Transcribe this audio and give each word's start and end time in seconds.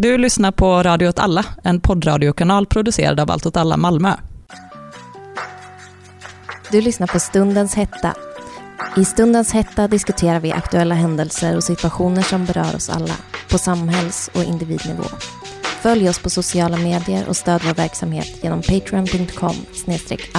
Du 0.00 0.18
lyssnar 0.18 0.52
på 0.52 0.82
Radio 0.82 1.08
åt 1.08 1.18
alla, 1.18 1.44
en 1.64 1.80
poddradiokanal 1.80 2.66
producerad 2.66 3.20
av 3.20 3.30
Allt 3.30 3.46
åt 3.46 3.56
alla 3.56 3.76
Malmö. 3.76 4.12
Du 6.72 6.80
lyssnar 6.80 7.06
på 7.06 7.20
Stundens 7.20 7.74
hetta. 7.74 8.14
I 8.96 9.04
Stundens 9.04 9.52
hetta 9.52 9.88
diskuterar 9.88 10.40
vi 10.40 10.52
aktuella 10.52 10.94
händelser 10.94 11.56
och 11.56 11.64
situationer 11.64 12.22
som 12.22 12.44
berör 12.44 12.76
oss 12.76 12.90
alla, 12.90 13.14
på 13.50 13.58
samhälls 13.58 14.30
och 14.34 14.42
individnivå. 14.42 15.04
Följ 15.62 16.08
oss 16.08 16.18
på 16.18 16.30
sociala 16.30 16.76
medier 16.76 17.28
och 17.28 17.36
stöd 17.36 17.60
vår 17.64 17.74
verksamhet 17.74 18.38
genom 18.42 18.62
patreon.com 18.62 19.56
snedstreck 19.74 20.30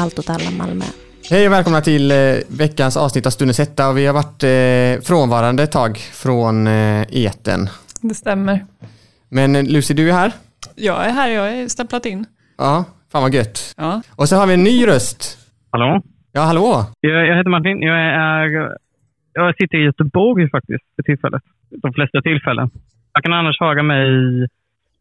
Malmö. 0.57 0.85
Hej 1.29 1.47
och 1.47 1.53
välkomna 1.53 1.81
till 1.81 2.11
eh, 2.11 2.35
veckans 2.47 2.97
avsnitt 2.97 3.25
av 3.25 3.29
Stundens 3.29 3.59
hetta 3.59 3.89
och 3.89 3.97
vi 3.97 4.05
har 4.05 4.13
varit 4.13 4.43
eh, 4.43 5.05
frånvarande 5.07 5.63
ett 5.63 5.71
tag 5.71 5.97
från 5.97 6.67
eh, 6.67 7.05
eten. 7.11 7.69
Det 8.01 8.15
stämmer. 8.15 8.65
Men 9.29 9.55
eh, 9.55 9.63
Lucy, 9.63 9.93
du 9.93 10.09
är 10.09 10.13
här? 10.13 10.31
Jag 10.75 11.05
är 11.05 11.11
här, 11.11 11.29
jag 11.29 11.57
är 11.57 11.67
stämplat 11.67 12.05
in. 12.05 12.25
Ja, 12.57 12.85
fan 13.11 13.21
vad 13.21 13.33
gött. 13.33 13.73
Ja. 13.77 14.01
Och 14.15 14.29
så 14.29 14.35
har 14.35 14.47
vi 14.47 14.53
en 14.53 14.63
ny 14.63 14.87
röst. 14.87 15.37
Hallå? 15.71 16.01
Ja, 16.31 16.41
hallå? 16.41 16.85
Jag, 16.99 17.27
jag 17.27 17.37
heter 17.37 17.49
Martin. 17.49 17.81
Jag, 17.81 17.99
är, 17.99 18.77
jag 19.33 19.55
sitter 19.55 19.77
i 19.77 19.83
Göteborg 19.83 20.49
faktiskt 20.49 20.83
för 20.95 21.03
tillfället. 21.03 21.43
De 21.69 21.93
flesta 21.93 22.21
tillfällen. 22.21 22.69
Jag 23.13 23.23
kan 23.23 23.33
annars 23.33 23.59
höra 23.59 23.83
mig 23.83 24.07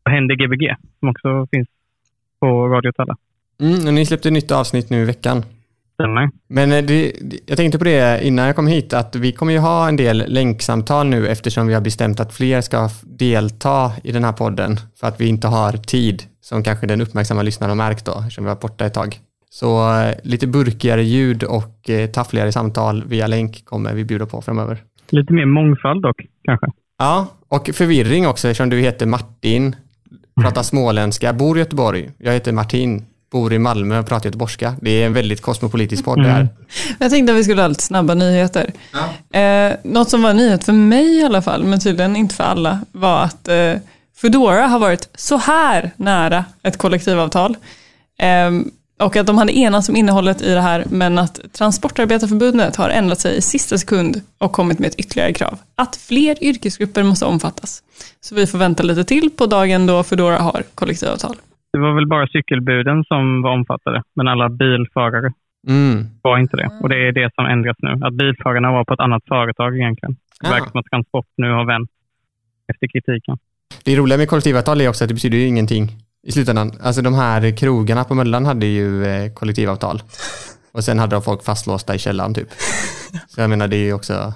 på 0.05 0.11
Händer 0.11 0.35
Gbg 0.35 0.75
som 1.01 1.09
också 1.09 1.47
finns 1.51 1.69
på 2.41 2.69
Radio 2.69 2.93
Talla. 2.93 3.17
Mm, 3.61 3.87
och 3.87 3.95
ni 3.95 4.07
släppte 4.07 4.29
ett 4.29 4.33
nytt 4.33 4.51
avsnitt 4.51 4.91
nu 4.91 5.03
i 5.03 5.05
veckan. 5.05 5.43
Stämmer. 6.03 6.31
Men 6.49 6.73
eh, 6.73 6.85
det, 6.85 7.13
jag 7.47 7.57
tänkte 7.57 7.79
på 7.79 7.85
det 7.85 8.27
innan 8.27 8.47
jag 8.47 8.57
kom 8.57 8.67
hit 8.67 8.93
att 8.93 9.17
vi 9.17 9.33
kommer 9.33 9.53
ju 9.53 9.59
ha 9.59 9.89
en 9.89 9.97
del 9.97 10.25
länksamtal 10.29 11.07
nu 11.07 11.29
eftersom 11.29 11.67
vi 11.67 11.75
har 11.75 11.81
bestämt 11.81 12.21
att 12.21 12.35
fler 12.35 12.61
ska 12.61 12.89
delta 13.05 13.93
i 14.05 14.13
den 14.13 14.25
här 14.25 14.33
podden 14.33 14.77
för 15.01 15.07
att 15.07 15.21
vi 15.21 15.29
inte 15.29 15.49
har 15.49 15.73
tid 15.73 16.23
som 16.41 16.63
kanske 16.63 16.87
den 16.87 17.01
uppmärksamma 17.01 17.43
lyssnaren 17.43 17.79
har 17.79 17.89
märkt 17.89 18.05
då 18.05 18.13
eftersom 18.19 18.45
vi 18.45 18.49
var 18.49 18.57
borta 18.57 18.87
ett 18.87 18.95
tag. 18.95 19.21
Så 19.51 20.01
eh, 20.01 20.15
lite 20.23 20.47
burkigare 20.47 21.03
ljud 21.03 21.43
och 21.43 21.91
eh, 21.91 22.11
taffligare 22.11 22.53
samtal 22.53 23.05
via 23.07 23.27
länk 23.27 23.65
kommer 23.65 23.95
vi 23.95 24.05
bjuda 24.05 24.27
på 24.27 24.43
framöver. 24.43 24.83
Lite 25.11 25.33
mer 25.33 25.47
mångfald 25.47 26.03
dock, 26.03 26.21
kanske. 26.45 26.67
Ja, 26.99 27.27
och 27.49 27.71
förvirring 27.75 28.27
också 28.27 28.49
eftersom 28.49 28.71
du 28.71 28.79
heter 28.79 29.07
Martin, 29.07 29.77
pratar 30.43 30.63
småländska, 30.73 31.33
bor 31.33 31.57
i 31.57 31.61
Göteborg. 31.61 32.11
Jag 32.19 32.33
heter 32.33 32.53
Martin, 32.53 33.05
bor 33.31 33.53
i 33.53 33.59
Malmö 33.59 33.99
och 33.99 34.07
pratar 34.07 34.27
göteborgska. 34.27 34.75
Det 34.81 35.03
är 35.03 35.07
en 35.07 35.13
väldigt 35.13 35.43
kosmopolitisk 35.43 36.05
podd 36.05 36.23
det 36.23 36.29
här. 36.29 36.49
Jag 36.99 37.11
tänkte 37.11 37.33
att 37.33 37.39
vi 37.39 37.45
skulle 37.45 37.63
ha 37.63 37.69
lite 37.69 37.83
snabba 37.83 38.15
nyheter. 38.15 38.73
Eh, 39.39 39.73
något 39.85 40.11
som 40.11 40.23
var 40.23 40.35
nyhet 40.35 40.65
för 40.65 40.73
mig 40.73 41.17
i 41.17 41.25
alla 41.25 41.43
fall, 41.43 41.65
men 41.65 41.81
tydligen 41.81 42.17
inte 42.17 42.35
för 42.35 42.45
alla, 42.45 42.81
var 42.93 43.23
att 43.23 43.49
eh, 43.49 43.75
Foodora 44.17 44.67
har 44.67 44.79
varit 44.79 45.09
så 45.15 45.37
här 45.37 45.91
nära 45.97 46.45
ett 46.63 46.77
kollektivavtal. 46.77 47.57
Eh, 48.19 48.51
och 49.01 49.17
att 49.17 49.27
de 49.27 49.39
hade 49.39 49.59
enats 49.59 49.89
om 49.89 49.97
innehållet 49.97 50.43
i 50.43 50.55
det 50.55 50.61
här, 50.61 50.85
men 50.91 51.19
att 51.19 51.41
Transportarbetarförbundet 51.53 52.77
har 52.77 52.89
ändrat 52.91 53.21
sig 53.21 53.37
i 53.37 53.41
sista 53.41 53.79
sekund 53.79 54.21
och 54.39 54.53
kommit 54.53 54.79
med 54.79 54.89
ett 54.89 54.95
ytterligare 54.99 55.33
krav. 55.33 55.59
Att 55.75 55.97
fler 55.97 56.45
yrkesgrupper 56.45 57.03
måste 57.03 57.25
omfattas. 57.25 57.83
Så 58.21 58.35
vi 58.35 58.47
får 58.47 58.59
vänta 58.59 58.83
lite 58.83 59.05
till 59.05 59.31
på 59.31 59.47
dagen 59.47 59.87
då 59.87 60.03
Foodora 60.03 60.39
har 60.39 60.65
kollektivavtal. 60.75 61.37
Det 61.73 61.79
var 61.79 61.95
väl 61.95 62.07
bara 62.07 62.27
cykelbuden 62.27 63.05
som 63.05 63.43
var 63.43 63.51
omfattade, 63.53 64.03
men 64.17 64.29
alla 64.29 64.49
bilförare 64.49 65.33
Mm. 65.69 66.07
var 66.23 66.39
inte 66.39 66.57
det. 66.57 66.71
Och 66.83 66.89
det 66.89 67.09
är 67.09 67.13
det 67.13 67.31
som 67.35 67.47
ändras 67.47 67.77
nu. 67.79 68.07
Att 68.07 68.15
bilförarna 68.15 68.73
var 68.73 68.85
på 68.85 68.95
ett 68.95 69.01
annat 69.01 69.23
företag 69.29 69.77
egentligen. 69.77 70.17
Det 70.41 70.47
Ah. 70.49 70.51
verkar 70.51 70.67
som 70.71 70.81
att 70.81 70.87
Transport 70.87 71.27
nu 71.37 71.51
har 71.51 71.65
vänt 71.67 71.91
efter 72.73 72.87
kritiken. 72.93 73.37
Det 73.85 73.97
roliga 73.97 74.19
med 74.19 74.29
kollektivavtal 74.29 74.81
är 74.81 74.89
också 74.89 75.05
att 75.05 75.09
det 75.09 75.15
betyder 75.15 75.39
ju 75.39 75.47
ingenting 75.47 75.85
i 76.27 76.33
slutändan. 76.33 76.73
Alltså 76.83 77.03
de 77.03 77.15
här 77.15 77.57
krogarna 77.57 78.05
på 78.05 78.15
Möllan 78.15 78.45
hade 78.47 78.67
ju 78.67 79.05
eh, 79.05 79.33
kollektivavtal. 79.33 80.03
Och 80.73 80.85
sen 80.85 80.99
hade 80.99 81.17
de 81.17 81.23
folk 81.23 81.45
fastlåsta 81.45 81.95
i 81.95 81.99
källaren 81.99 82.35
typ. 82.35 82.49
Så 83.29 83.41
jag 83.41 83.51
menar 83.51 83.69
det 83.69 83.77
är 83.77 83.85
ju 83.85 83.93
också, 83.93 84.33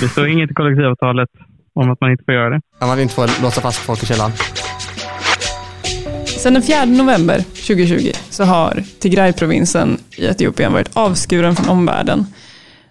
Det 0.00 0.08
står 0.08 0.28
inget 0.28 0.50
i 0.50 0.54
kollektivavtalet 0.54 1.28
om 1.72 1.90
att 1.90 2.00
man 2.00 2.10
inte 2.10 2.24
får 2.24 2.34
göra 2.34 2.50
det. 2.50 2.60
att 2.80 2.88
man 2.88 3.00
inte 3.00 3.14
får 3.14 3.42
låsa 3.42 3.60
fast 3.60 3.78
folk 3.78 4.02
i 4.02 4.06
källaren. 4.06 4.32
Sedan 6.44 6.54
den 6.54 6.62
4 6.62 6.84
november 6.84 7.38
2020 7.38 8.12
så 8.30 8.44
har 8.44 8.84
Tigray-provinsen 8.98 9.98
i 10.16 10.26
Etiopien 10.26 10.72
varit 10.72 10.90
avskuren 10.92 11.56
från 11.56 11.68
omvärlden. 11.68 12.26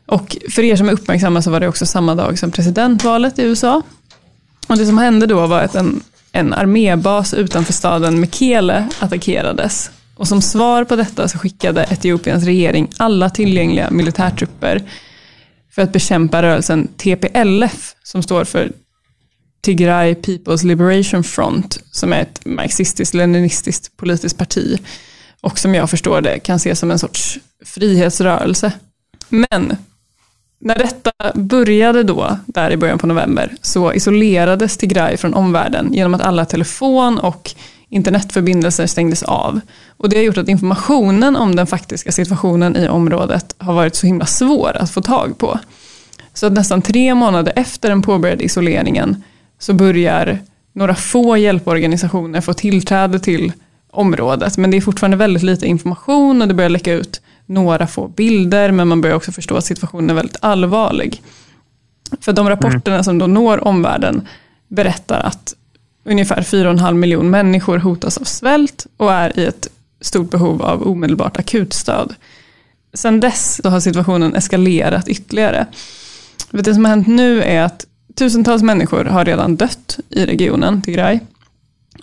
Och 0.05 0.37
för 0.51 0.63
er 0.63 0.75
som 0.75 0.89
är 0.89 0.93
uppmärksamma 0.93 1.41
så 1.41 1.51
var 1.51 1.59
det 1.59 1.67
också 1.67 1.85
samma 1.85 2.15
dag 2.15 2.39
som 2.39 2.51
presidentvalet 2.51 3.39
i 3.39 3.43
USA. 3.43 3.81
Och 4.67 4.77
det 4.77 4.85
som 4.85 4.97
hände 4.97 5.25
då 5.25 5.47
var 5.47 5.61
att 5.61 5.75
en, 5.75 6.03
en 6.31 6.53
armébas 6.53 7.33
utanför 7.33 7.73
staden 7.73 8.19
Mekele 8.19 8.87
attackerades. 8.99 9.91
Och 10.15 10.27
som 10.27 10.41
svar 10.41 10.83
på 10.83 10.95
detta 10.95 11.27
så 11.27 11.37
skickade 11.37 11.83
Etiopiens 11.83 12.45
regering 12.45 12.91
alla 12.97 13.29
tillgängliga 13.29 13.91
militärtrupper 13.91 14.83
för 15.75 15.81
att 15.81 15.93
bekämpa 15.93 16.43
rörelsen 16.43 16.87
TPLF 16.87 17.95
som 18.03 18.23
står 18.23 18.43
för 18.43 18.71
Tigray 19.63 20.13
People's 20.13 20.65
Liberation 20.65 21.23
Front, 21.23 21.79
som 21.91 22.13
är 22.13 22.21
ett 22.21 22.45
marxistiskt-leninistiskt 22.45 23.97
politiskt 23.97 24.37
parti 24.37 24.79
och 25.41 25.59
som 25.59 25.75
jag 25.75 25.89
förstår 25.89 26.21
det 26.21 26.39
kan 26.39 26.55
ses 26.55 26.79
som 26.79 26.91
en 26.91 26.99
sorts 26.99 27.39
frihetsrörelse. 27.65 28.71
Men 29.29 29.77
när 30.59 30.75
detta 30.77 31.11
började 31.35 32.03
då, 32.03 32.37
där 32.45 32.71
i 32.71 32.77
början 32.77 32.97
på 32.97 33.07
november, 33.07 33.55
så 33.61 33.93
isolerades 33.93 34.77
Tigray 34.77 35.17
från 35.17 35.33
omvärlden 35.33 35.93
genom 35.93 36.13
att 36.13 36.21
alla 36.21 36.45
telefon 36.45 37.19
och 37.19 37.51
internetförbindelser 37.89 38.87
stängdes 38.87 39.23
av. 39.23 39.59
Och 39.97 40.09
det 40.09 40.15
har 40.15 40.23
gjort 40.23 40.37
att 40.37 40.47
informationen 40.47 41.35
om 41.35 41.55
den 41.55 41.67
faktiska 41.67 42.11
situationen 42.11 42.75
i 42.77 42.87
området 42.87 43.55
har 43.57 43.73
varit 43.73 43.95
så 43.95 44.07
himla 44.07 44.25
svår 44.25 44.77
att 44.77 44.91
få 44.91 45.01
tag 45.01 45.37
på. 45.37 45.59
Så 46.33 46.45
att 46.45 46.53
nästan 46.53 46.81
tre 46.81 47.15
månader 47.15 47.53
efter 47.55 47.89
den 47.89 48.01
påbörjade 48.01 48.43
isoleringen 48.43 49.23
så 49.63 49.73
börjar 49.73 50.39
några 50.73 50.95
få 50.95 51.37
hjälporganisationer 51.37 52.41
få 52.41 52.53
tillträde 52.53 53.19
till 53.19 53.51
området. 53.91 54.57
Men 54.57 54.71
det 54.71 54.77
är 54.77 54.81
fortfarande 54.81 55.17
väldigt 55.17 55.43
lite 55.43 55.65
information 55.65 56.41
och 56.41 56.47
det 56.47 56.53
börjar 56.53 56.69
läcka 56.69 56.93
ut 56.93 57.21
några 57.45 57.87
få 57.87 58.07
bilder 58.07 58.71
men 58.71 58.87
man 58.87 59.01
börjar 59.01 59.15
också 59.15 59.31
förstå 59.31 59.55
att 59.55 59.65
situationen 59.65 60.09
är 60.09 60.13
väldigt 60.13 60.37
allvarlig. 60.39 61.21
För 62.21 62.33
de 62.33 62.49
rapporterna 62.49 63.03
som 63.03 63.19
då 63.19 63.27
når 63.27 63.67
omvärlden 63.67 64.27
berättar 64.67 65.19
att 65.19 65.55
ungefär 66.05 66.41
4,5 66.41 66.93
miljoner 66.93 67.29
människor 67.29 67.77
hotas 67.77 68.17
av 68.17 68.23
svält 68.23 68.87
och 68.97 69.13
är 69.13 69.39
i 69.39 69.45
ett 69.45 69.67
stort 70.01 70.31
behov 70.31 70.61
av 70.61 70.87
omedelbart 70.87 71.37
akutstöd. 71.37 72.15
Sen 72.93 73.19
dess 73.19 73.61
så 73.63 73.69
har 73.69 73.79
situationen 73.79 74.35
eskalerat 74.35 75.07
ytterligare. 75.07 75.65
För 76.51 76.61
det 76.61 76.73
som 76.73 76.85
har 76.85 76.89
hänt 76.89 77.07
nu 77.07 77.43
är 77.43 77.61
att 77.61 77.85
tusentals 78.15 78.63
människor 78.63 79.05
har 79.05 79.25
redan 79.25 79.55
dött 79.55 79.99
i 80.09 80.25
regionen 80.25 80.81
Tigray. 80.81 81.19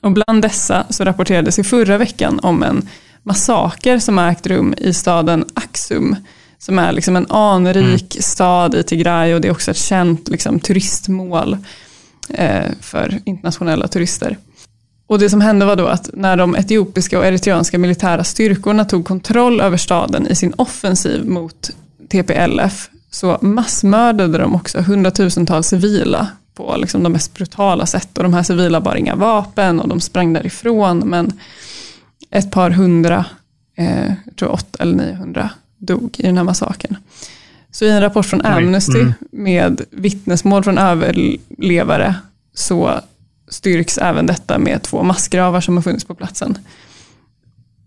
Och 0.03 0.13
bland 0.13 0.43
dessa 0.43 0.87
så 0.91 1.05
rapporterades 1.05 1.59
i 1.59 1.65
förra 1.65 1.99
veckan 1.99 2.41
om 2.43 2.63
en 2.63 2.89
massaker 3.23 3.99
som 3.99 4.19
har 4.19 4.29
ägt 4.29 4.47
rum 4.47 4.75
i 4.79 4.95
staden 4.95 5.45
Axum. 5.55 6.17
Som 6.59 6.79
är 6.79 6.93
liksom 6.93 7.17
en 7.17 7.31
anrik 7.31 8.17
stad 8.21 8.75
i 8.75 8.83
Tigray 8.83 9.35
och 9.35 9.41
det 9.41 9.49
är 9.49 9.53
också 9.53 9.71
ett 9.71 9.77
känt 9.77 10.29
liksom, 10.29 10.61
turistmål 10.61 11.57
eh, 12.29 12.71
för 12.81 13.19
internationella 13.25 13.89
turister. 13.89 14.39
Och 15.07 15.19
det 15.19 15.31
som 15.31 15.41
hände 15.41 15.67
var 15.67 15.77
då 15.77 15.87
att 15.87 16.11
när 16.15 16.37
de 16.37 16.55
etiopiska 16.55 17.19
och 17.19 17.27
eritreanska 17.27 17.79
militära 17.79 18.25
styrkorna 18.25 18.85
tog 18.85 19.05
kontroll 19.05 19.61
över 19.61 19.77
staden 19.77 20.27
i 20.27 20.35
sin 20.35 20.55
offensiv 20.57 21.27
mot 21.27 21.71
TPLF 22.09 22.91
så 23.11 23.39
massmördade 23.43 24.39
de 24.39 24.55
också 24.55 24.81
hundratusentals 24.81 25.67
civila 25.69 26.29
på 26.55 26.77
liksom 26.77 27.03
de 27.03 27.13
mest 27.13 27.35
brutala 27.35 27.87
sätt. 27.87 28.19
Och 28.19 28.25
de 28.25 28.35
här 28.35 28.43
civila 28.43 28.81
bar 28.81 28.95
inga 28.97 29.15
vapen 29.17 29.81
och 29.81 29.89
de 29.89 30.01
sprang 30.01 30.33
därifrån. 30.33 30.99
Men 30.99 31.33
ett 32.31 32.51
par 32.51 32.71
hundra, 32.71 33.25
eh, 33.77 34.13
jag 34.27 34.37
tror 34.37 34.53
åtta 34.53 34.83
eller 34.83 34.97
900, 34.97 35.51
dog 35.79 36.15
i 36.19 36.23
den 36.23 36.37
här 36.37 36.45
massakern. 36.45 36.97
Så 37.71 37.85
i 37.85 37.91
en 37.91 38.01
rapport 38.01 38.27
från 38.27 38.41
Amnesty 38.41 39.01
Mm. 39.01 39.13
med 39.33 39.81
vittnesmål 39.91 40.65
från 40.65 40.79
överlevare 40.79 42.15
så 42.55 43.01
styrks 43.49 43.99
även 43.99 44.27
detta 44.27 44.59
med 44.59 44.83
två 44.83 45.03
massgravar 45.03 45.61
som 45.61 45.77
har 45.77 45.83
funnits 45.83 46.05
på 46.05 46.15
platsen. 46.15 46.59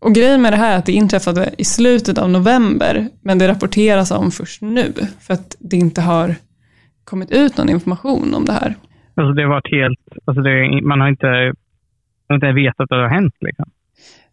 Och 0.04 0.14
grejen 0.14 0.42
med 0.42 0.54
det 0.54 0.58
här 0.58 0.74
är 0.74 0.78
att 0.78 0.86
det 0.86 0.92
inträffade 0.92 1.50
i 1.58 1.66
slutet 1.66 2.18
av 2.18 2.30
november, 2.30 3.10
men 3.22 3.40
det 3.40 3.48
rapporteras 3.48 4.12
om 4.12 4.32
först 4.32 4.62
nu, 4.62 4.94
för 5.20 5.34
att 5.34 5.56
det 5.60 5.78
inte 5.78 6.02
har 6.02 6.36
kommit 7.04 7.32
ut 7.32 7.58
någon 7.58 7.70
information 7.70 8.34
om 8.34 8.46
det 8.46 8.52
här. 8.54 8.76
Alltså 9.16 9.34
det 9.34 9.48
varit 9.48 9.72
helt, 9.72 10.00
alltså 10.26 10.42
det, 10.42 10.82
man 10.82 11.02
har 11.02 11.08
inte, 11.08 11.26
man 11.26 11.54
har 12.28 12.36
inte 12.36 12.52
vetat 12.52 12.80
att 12.80 12.90
det 12.90 12.96
har 12.96 13.08
hänt. 13.08 13.36
Liksom. 13.42 13.66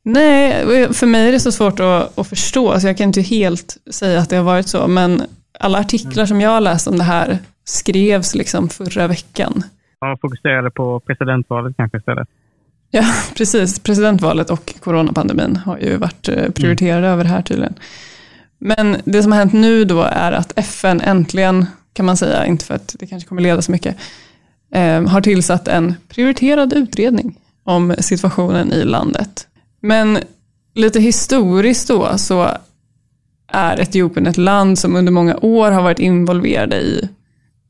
Nej, 0.03 0.65
för 0.93 1.07
mig 1.07 1.29
är 1.29 1.33
det 1.33 1.41
så 1.41 1.53
svårt 1.53 1.81
att, 1.81 2.19
att 2.19 2.29
förstå, 2.29 2.81
så 2.81 2.87
jag 2.87 2.97
kan 2.97 3.07
inte 3.07 3.21
helt 3.21 3.77
säga 3.91 4.19
att 4.21 4.31
det 4.31 4.37
har 4.37 4.45
varit 4.45 4.69
så, 4.69 4.89
men 4.89 5.23
alla 5.61 5.79
artiklar 5.79 6.27
som 6.27 6.41
jag 6.41 6.51
har 6.51 6.61
läst 6.61 6.89
om 6.89 6.99
det 6.99 7.05
här 7.05 7.39
skrevs 7.65 8.35
liksom 8.35 8.69
förra 8.69 9.07
veckan. 9.07 9.63
Ja, 10.01 10.19
fokuserade 10.21 10.71
på 10.71 11.01
presidentvalet 11.01 11.77
kanske 11.77 11.99
istället. 11.99 12.29
Ja, 12.91 13.05
precis. 13.35 13.79
Presidentvalet 13.79 14.51
och 14.51 14.75
coronapandemin 14.81 15.57
har 15.57 15.79
ju 15.79 15.97
varit 15.97 16.29
eh, 16.29 16.51
prioriterade 16.51 17.09
över 17.09 17.25
det 17.25 17.31
här 17.31 17.43
tydligen. 17.43 17.75
Men 18.59 18.97
det 19.05 19.23
som 19.23 19.33
har 19.33 19.39
hänt 19.39 19.53
nu 19.53 19.85
då 19.85 20.03
är 20.03 20.33
att 20.33 20.53
FN 20.57 21.01
äntligen, 21.01 21.67
kan 21.93 22.07
man 22.07 22.17
säga, 22.17 22.47
inte 22.47 22.65
för 22.65 22.75
att 22.75 22.97
det 22.99 23.07
kanske 23.07 23.29
kommer 23.29 23.43
leda 23.43 23.63
så 23.63 23.73
mycket, 23.73 23.97
eh, 24.73 25.03
har 25.03 25.21
tillsatt 25.21 25.69
en 25.69 25.95
prioriterad 26.09 26.73
utredning 26.73 27.39
om 27.65 27.95
situationen 27.99 28.73
i 28.73 28.85
landet. 28.85 29.47
Men 29.81 30.19
lite 30.75 31.01
historiskt 31.01 31.89
då 31.89 32.19
så 32.19 32.51
är 33.53 33.81
Etiopien 33.81 34.27
ett 34.27 34.37
land 34.37 34.79
som 34.79 34.97
under 34.97 35.13
många 35.13 35.37
år 35.37 35.71
har 35.71 35.83
varit 35.83 35.99
involverade 35.99 36.77
i 36.81 37.09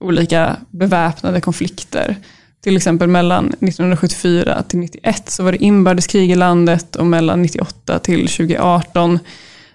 olika 0.01 0.57
beväpnade 0.71 1.41
konflikter. 1.41 2.17
Till 2.63 2.77
exempel 2.77 3.09
mellan 3.09 3.47
1974 3.47 4.63
till 4.69 4.79
91 4.79 5.31
så 5.31 5.43
var 5.43 5.53
det 5.53 5.65
inbördeskrig 5.65 6.31
i 6.31 6.35
landet 6.35 6.97
och 6.97 7.07
mellan 7.07 7.43
98 7.43 7.99
till 7.99 8.29
2018 8.29 9.19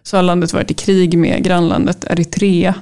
så 0.04 0.18
har 0.18 0.24
landet 0.24 0.54
varit 0.54 0.72
i 0.72 0.74
krig 0.74 1.18
med 1.18 1.44
grannlandet 1.44 2.04
Eritrea. 2.04 2.76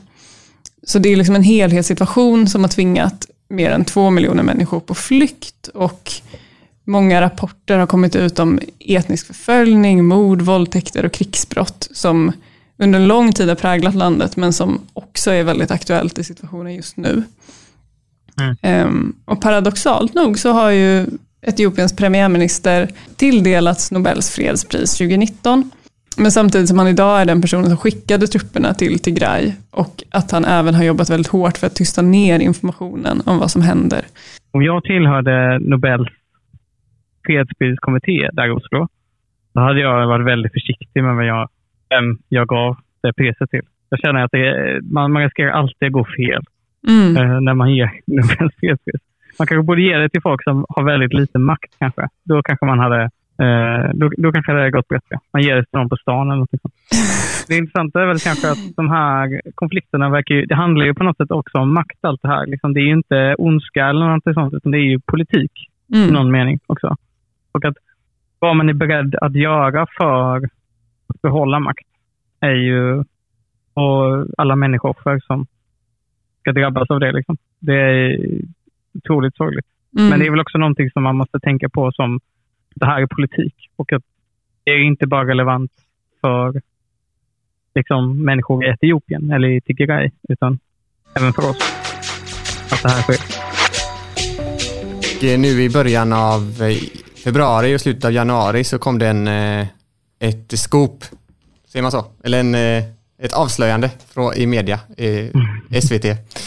Så 0.83 0.99
det 0.99 1.09
är 1.09 1.15
liksom 1.15 1.35
en 1.35 1.43
helhetssituation 1.43 2.47
som 2.47 2.63
har 2.63 2.69
tvingat 2.69 3.27
mer 3.49 3.71
än 3.71 3.85
två 3.85 4.09
miljoner 4.09 4.43
människor 4.43 4.79
på 4.79 4.95
flykt 4.95 5.67
och 5.67 6.11
många 6.83 7.21
rapporter 7.21 7.77
har 7.77 7.87
kommit 7.87 8.15
ut 8.15 8.39
om 8.39 8.59
etnisk 8.79 9.27
förföljning, 9.27 10.05
mord, 10.05 10.41
våldtäkter 10.41 11.05
och 11.05 11.11
krigsbrott 11.11 11.87
som 11.91 12.31
under 12.77 12.99
en 12.99 13.07
lång 13.07 13.33
tid 13.33 13.49
har 13.49 13.55
präglat 13.55 13.95
landet 13.95 14.35
men 14.35 14.53
som 14.53 14.81
också 14.93 15.31
är 15.31 15.43
väldigt 15.43 15.71
aktuellt 15.71 16.19
i 16.19 16.23
situationen 16.23 16.75
just 16.75 16.97
nu. 16.97 17.23
Mm. 18.41 18.87
Um, 18.87 19.15
och 19.25 19.41
paradoxalt 19.41 20.13
nog 20.13 20.39
så 20.39 20.51
har 20.51 20.71
ju 20.71 21.05
Etiopiens 21.41 21.95
premiärminister 21.95 22.87
tilldelats 23.17 23.91
Nobels 23.91 24.35
fredspris 24.35 24.97
2019. 24.97 25.71
Men 26.17 26.31
samtidigt 26.31 26.67
som 26.67 26.77
han 26.77 26.87
idag 26.87 27.21
är 27.21 27.25
den 27.25 27.41
personen 27.41 27.65
som 27.65 27.77
skickade 27.77 28.27
trupperna 28.27 28.73
till 28.73 28.99
Tigray 28.99 29.51
och 29.71 30.03
att 30.11 30.31
han 30.31 30.45
även 30.45 30.75
har 30.75 30.83
jobbat 30.83 31.09
väldigt 31.09 31.31
hårt 31.31 31.57
för 31.57 31.67
att 31.67 31.75
tysta 31.75 32.01
ner 32.01 32.39
informationen 32.39 33.21
om 33.25 33.39
vad 33.39 33.51
som 33.51 33.61
händer. 33.61 34.01
Om 34.51 34.61
jag 34.63 34.83
tillhörde 34.83 35.59
Nobels 35.59 36.09
fredspriskommitté 37.25 38.29
där 38.33 38.47
i 38.47 38.51
Oslo, 38.51 38.87
då 39.53 39.61
hade 39.61 39.79
jag 39.79 40.07
varit 40.07 40.27
väldigt 40.27 40.53
försiktig 40.53 41.03
med 41.03 41.15
vad 41.15 41.25
jag, 41.25 41.49
vem 41.89 42.17
jag 42.29 42.47
gav 42.47 42.77
det 43.03 43.13
priset 43.13 43.49
till. 43.49 43.61
Jag 43.89 43.99
känner 43.99 44.23
att 44.23 44.31
det, 44.31 44.79
man, 44.83 45.11
man 45.11 45.23
riskerar 45.23 45.51
alltid 45.51 45.85
att 45.87 45.93
gå 45.93 46.05
fel 46.05 46.43
Mm. 46.87 47.17
eh, 47.17 47.41
när 47.41 47.53
man 47.53 47.73
ger 47.75 47.91
fredspris. 48.59 49.01
Man 49.39 49.47
kanske 49.47 49.63
borde 49.63 49.81
ge 49.81 49.97
det 49.97 50.09
till 50.09 50.21
folk 50.21 50.43
som 50.43 50.65
har 50.69 50.83
väldigt 50.83 51.13
lite 51.13 51.39
makt 51.39 51.75
kanske. 51.79 52.07
Då 52.23 52.41
kanske 52.43 52.65
man 52.65 52.79
hade 52.79 53.01
eh, 53.43 53.89
då, 53.93 54.11
då 54.17 54.31
kanske 54.31 54.51
det 54.51 54.57
hade 54.59 54.71
gått 54.71 54.87
bättre. 54.87 55.19
Man 55.33 55.41
ger 55.41 55.55
det 55.55 55.61
till 55.65 55.79
någon 55.79 55.89
på 55.89 55.95
stan 55.97 56.27
eller 56.31 56.39
något 56.39 56.49
sånt. 56.49 56.73
Det 57.47 57.57
intressanta 57.57 58.01
är 58.01 58.05
väl 58.05 58.19
kanske 58.19 58.51
att 58.51 58.75
de 58.75 58.89
här 58.89 59.41
konflikterna 59.55 60.09
verkar 60.09 60.35
ju, 60.35 60.45
det 60.45 60.55
handlar 60.55 60.85
ju 60.85 60.93
på 60.93 61.03
något 61.03 61.17
sätt 61.17 61.31
också 61.31 61.57
om 61.57 61.73
makt 61.73 61.97
allt 62.01 62.21
det 62.21 62.27
här. 62.27 62.45
Liksom, 62.45 62.73
det 62.73 62.79
är 62.79 62.83
ju 62.85 62.91
inte 62.93 63.35
ondska 63.37 63.85
eller 63.85 64.07
något 64.07 64.33
sånt, 64.33 64.53
utan 64.53 64.71
det 64.71 64.77
är 64.77 64.89
ju 64.89 64.99
politik 64.99 65.51
i 65.87 65.97
Mm. 66.03 66.13
någon 66.13 66.31
mening 66.31 66.59
också. 66.67 66.95
Och 67.51 67.65
att 67.65 67.75
vad 68.39 68.55
man 68.55 68.69
är 68.69 68.73
beredd 68.73 69.15
att 69.15 69.35
göra 69.35 69.87
för 69.97 70.37
att 71.07 71.21
behålla 71.21 71.59
makt 71.59 71.87
är 72.39 72.55
ju 72.55 73.03
och 73.73 74.27
alla 74.37 74.55
människooffer 74.55 75.19
som 75.27 75.45
ska 76.43 76.51
drabbas 76.51 76.89
av 76.89 76.99
det. 76.99 77.11
Liksom. 77.11 77.37
Det 77.59 77.73
är 77.73 78.19
otroligt 78.93 79.35
sorgligt. 79.35 79.65
Mm. 79.97 80.09
Men 80.09 80.19
det 80.19 80.25
är 80.25 80.31
väl 80.31 80.39
också 80.39 80.57
någonting 80.57 80.89
som 80.91 81.03
man 81.03 81.15
måste 81.15 81.39
tänka 81.39 81.69
på 81.69 81.91
som 81.91 82.19
det 82.75 82.85
här 82.85 83.01
är 83.01 83.05
politik 83.05 83.55
och 83.75 83.93
att 83.93 84.03
det 84.63 84.71
är 84.71 84.83
inte 84.83 85.07
bara 85.07 85.27
relevant 85.27 85.71
för 86.21 86.61
liksom, 87.75 88.25
människor 88.25 88.65
i 88.65 88.69
Etiopien 88.69 89.31
eller 89.31 89.47
i 89.47 89.61
Tigray 89.61 90.11
utan 90.29 90.59
även 91.15 91.33
för 91.33 91.49
oss 91.49 91.57
att 92.71 92.83
det 92.83 92.89
här 92.89 93.01
sker. 93.01 93.19
Och 95.33 95.39
nu 95.39 95.63
i 95.63 95.69
början 95.69 96.13
av 96.13 96.41
eh, 96.41 96.77
februari 97.23 97.75
och 97.75 97.81
slutet 97.81 98.05
av 98.05 98.11
januari 98.11 98.63
så 98.63 98.79
kom 98.79 98.99
det 98.99 99.07
en, 99.07 99.27
eh, 99.27 99.67
ett 100.19 100.59
scoop, 100.59 101.03
säger 101.67 101.83
man 101.83 101.91
så? 101.91 102.05
Eller 102.23 102.39
en, 102.39 102.55
eh, 102.55 102.83
ett 103.23 103.33
avslöjande 103.33 103.89
från, 104.13 104.33
i 104.33 104.45
media, 104.45 104.79
eh, 104.97 105.81
SVT. 105.81 106.05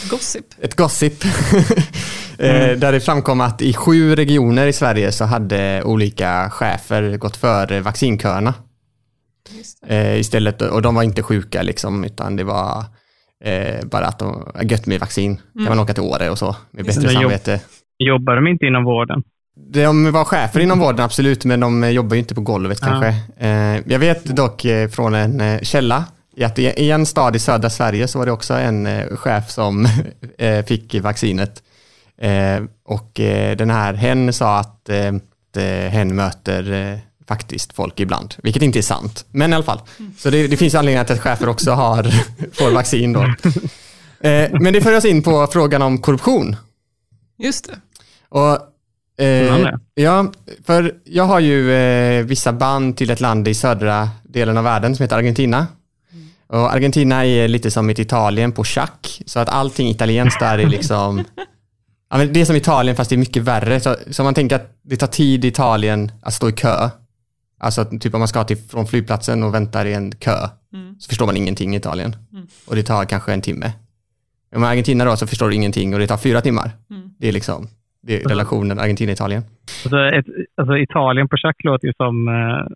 Gossip. 0.09 0.45
Ett 0.61 0.75
gossip. 0.75 1.23
eh, 2.37 2.71
där 2.77 2.91
det 2.91 2.99
framkom 2.99 3.41
att 3.41 3.61
i 3.61 3.73
sju 3.73 4.15
regioner 4.15 4.67
i 4.67 4.73
Sverige 4.73 5.11
så 5.11 5.25
hade 5.25 5.83
olika 5.83 6.49
chefer 6.49 7.17
gått 7.17 7.37
före 7.37 7.81
vaccinköerna. 7.81 8.53
Eh, 9.87 10.19
istället, 10.19 10.61
och 10.61 10.81
de 10.81 10.95
var 10.95 11.03
inte 11.03 11.23
sjuka 11.23 11.61
liksom, 11.61 12.03
utan 12.03 12.35
det 12.35 12.43
var 12.43 12.83
eh, 13.43 13.85
bara 13.85 14.05
att 14.05 14.19
de 14.19 14.51
gött 14.61 14.85
med 14.85 14.99
vaccin. 14.99 15.41
Kan 15.53 15.63
man 15.69 15.79
åka 15.79 15.93
till 15.93 16.03
Åre 16.03 16.29
och 16.29 16.37
så 16.37 16.55
med 16.71 16.85
bättre 16.85 17.09
samvete. 17.09 17.61
Jobbar 17.97 18.35
de 18.35 18.47
inte 18.47 18.65
inom 18.65 18.83
vården? 18.83 19.23
De 19.73 20.11
var 20.11 20.25
chefer 20.25 20.59
inom 20.59 20.79
vården 20.79 21.05
absolut, 21.05 21.45
men 21.45 21.59
de 21.59 21.91
jobbar 21.91 22.15
ju 22.15 22.19
inte 22.19 22.35
på 22.35 22.41
golvet 22.41 22.77
Ja. 22.81 22.87
kanske. 22.87 23.15
Eh, 23.37 23.81
jag 23.85 23.99
vet 23.99 24.23
dock 24.25 24.65
eh, 24.65 24.89
från 24.89 25.15
en 25.15 25.59
källa 25.65 26.05
i 26.37 26.43
att 26.43 26.59
i 26.59 26.91
en 26.91 27.05
stad 27.05 27.35
i 27.35 27.39
södra 27.39 27.69
Sverige 27.69 28.07
så 28.07 28.19
var 28.19 28.25
det 28.25 28.31
också 28.31 28.53
en 28.53 28.87
eh, 28.87 29.15
chef 29.15 29.49
som 29.51 29.87
eh, 30.37 30.65
fick 30.65 30.95
vaccinet. 30.95 31.63
Eh, 32.21 32.63
och 32.85 33.11
den 33.57 33.69
här 33.69 33.93
hen 33.93 34.33
sa 34.33 34.57
att, 34.57 34.89
hen 35.89 36.15
möter 36.15 36.99
faktiskt 37.27 37.73
folk 37.73 37.99
ibland, 37.99 38.35
vilket 38.43 38.63
inte 38.63 38.79
är 38.79 38.81
sant. 38.83 39.25
Men 39.31 39.51
i 39.51 39.55
alla 39.55 39.63
fall, 39.63 39.81
så 40.17 40.29
det, 40.29 40.47
det 40.47 40.57
finns 40.57 40.75
anledning 40.75 41.01
att 41.01 41.19
chefer 41.19 41.49
också 41.49 41.71
har, 41.71 42.03
får 42.53 42.71
vaccin 42.71 43.13
då. 43.13 43.33
Men 44.59 44.73
det 44.73 44.81
för 44.81 44.97
oss 44.97 45.05
in 45.05 45.23
på 45.23 45.47
frågan 45.47 45.81
om 45.81 45.97
korruption. 45.97 46.55
Just 47.37 47.69
det. 47.69 47.79
Och, 48.29 49.23
eh, 49.25 49.69
ja, 49.95 50.31
för 50.65 50.95
jag 51.03 51.23
har 51.23 51.39
ju 51.39 51.73
eh, 51.73 52.25
vissa 52.25 52.53
band 52.53 52.97
till 52.97 53.09
ett 53.09 53.19
land 53.19 53.47
i 53.47 53.53
södra 53.53 54.09
delen 54.23 54.57
av 54.57 54.63
världen 54.63 54.95
som 54.95 55.03
heter 55.03 55.17
Argentina. 55.17 55.67
Och 56.47 56.73
Argentina 56.73 57.25
är 57.25 57.47
lite 57.47 57.71
som 57.71 57.89
ett 57.89 57.99
Italien 57.99 58.51
på 58.51 58.63
schack, 58.63 59.21
så 59.25 59.39
att 59.39 59.49
allting 59.49 59.87
italienskt 59.87 60.39
där 60.39 60.59
är 60.59 60.67
liksom 60.67 61.23
Ja, 62.09 62.17
men 62.17 62.33
det 62.33 62.41
är 62.41 62.45
som 62.45 62.55
Italien 62.55 62.95
fast 62.95 63.09
det 63.09 63.15
är 63.15 63.17
mycket 63.17 63.43
värre. 63.43 63.79
Så, 63.79 63.95
så 64.11 64.23
man 64.23 64.33
tänker 64.33 64.55
att 64.55 64.79
det 64.81 64.97
tar 64.97 65.07
tid 65.07 65.45
i 65.45 65.47
Italien 65.47 66.11
att 66.21 66.33
stå 66.33 66.49
i 66.49 66.51
kö. 66.51 66.89
Alltså 67.59 67.85
typ 67.85 68.13
om 68.13 68.19
man 68.19 68.27
ska 68.27 68.43
till, 68.43 68.57
från 68.57 68.87
flygplatsen 68.87 69.43
och 69.43 69.53
väntar 69.53 69.85
i 69.85 69.93
en 69.93 70.11
kö 70.11 70.47
så 70.99 71.09
förstår 71.09 71.25
man 71.25 71.37
ingenting 71.37 71.73
i 71.73 71.77
Italien. 71.77 72.15
Och 72.67 72.75
det 72.75 72.83
tar 72.83 73.05
kanske 73.05 73.33
en 73.33 73.41
timme. 73.41 73.71
Om 74.55 74.63
Argentina 74.63 75.05
då 75.05 75.15
så 75.15 75.27
förstår 75.27 75.49
du 75.49 75.55
ingenting 75.55 75.93
och 75.93 75.99
det 75.99 76.07
tar 76.07 76.17
fyra 76.17 76.41
timmar. 76.41 76.71
Det 77.19 77.27
är 77.27 77.31
liksom 77.31 77.67
det 78.01 78.23
är 78.23 78.29
relationen 78.29 78.79
Argentina-Italien. 78.79 79.43
Alltså, 79.83 79.97
alltså 80.55 80.77
Italien 80.77 81.27
på 81.27 81.37
schack 81.37 81.63
låter 81.63 81.87
ju 81.87 81.93
som 81.97 82.27
eh, 82.27 82.67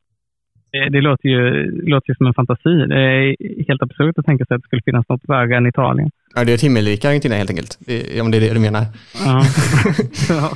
det, 0.71 0.89
det 0.89 1.01
låter 1.01 1.29
ju, 1.29 1.71
låter 1.89 2.09
ju 2.09 2.15
som 2.15 2.27
en 2.27 2.33
fantasi. 2.33 2.75
Det 2.87 2.95
är 2.95 3.35
helt 3.67 3.81
absurt 3.81 4.17
att 4.17 4.25
tänka 4.25 4.45
sig 4.45 4.55
att 4.55 4.61
det 4.61 4.67
skulle 4.67 4.81
finnas 4.81 5.09
något 5.09 5.21
värre 5.27 5.57
än 5.57 5.67
Italien. 5.67 6.11
Ja, 6.35 6.43
det 6.43 6.51
är 6.51 6.55
ett 6.55 6.61
himmelrike 6.61 7.07
Argentina 7.07 7.35
helt 7.35 7.49
enkelt. 7.49 7.77
Det, 7.79 8.21
om 8.21 8.31
det 8.31 8.37
är 8.37 8.41
det 8.41 8.53
du 8.53 8.59
menar. 8.59 8.85
Ja. 9.25 9.43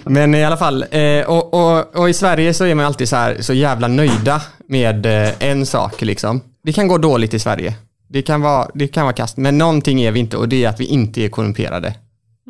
Men 0.09 0.35
i 0.35 0.43
alla 0.43 0.57
fall, 0.57 0.85
eh, 0.91 1.29
och, 1.29 1.53
och, 1.53 1.99
och 1.99 2.09
i 2.09 2.13
Sverige 2.13 2.53
så 2.53 2.65
är 2.65 2.75
man 2.75 2.85
alltid 2.85 3.09
så, 3.09 3.15
här, 3.15 3.35
så 3.39 3.53
jävla 3.53 3.87
nöjda 3.87 4.41
med 4.67 5.05
eh, 5.05 5.49
en 5.49 5.65
sak 5.65 6.01
liksom. 6.01 6.41
Det 6.63 6.73
kan 6.73 6.87
gå 6.87 6.97
dåligt 6.97 7.33
i 7.33 7.39
Sverige. 7.39 7.73
Det 8.07 8.21
kan 8.21 8.41
vara, 8.41 8.67
det 8.73 8.87
kan 8.87 9.03
vara 9.03 9.13
kast, 9.13 9.37
men 9.37 9.57
någonting 9.57 10.01
är 10.01 10.11
vi 10.11 10.19
inte 10.19 10.37
och 10.37 10.49
det 10.49 10.63
är 10.63 10.69
att 10.69 10.79
vi 10.79 10.85
inte 10.85 11.21
är 11.21 11.29
korrumperade. 11.29 11.93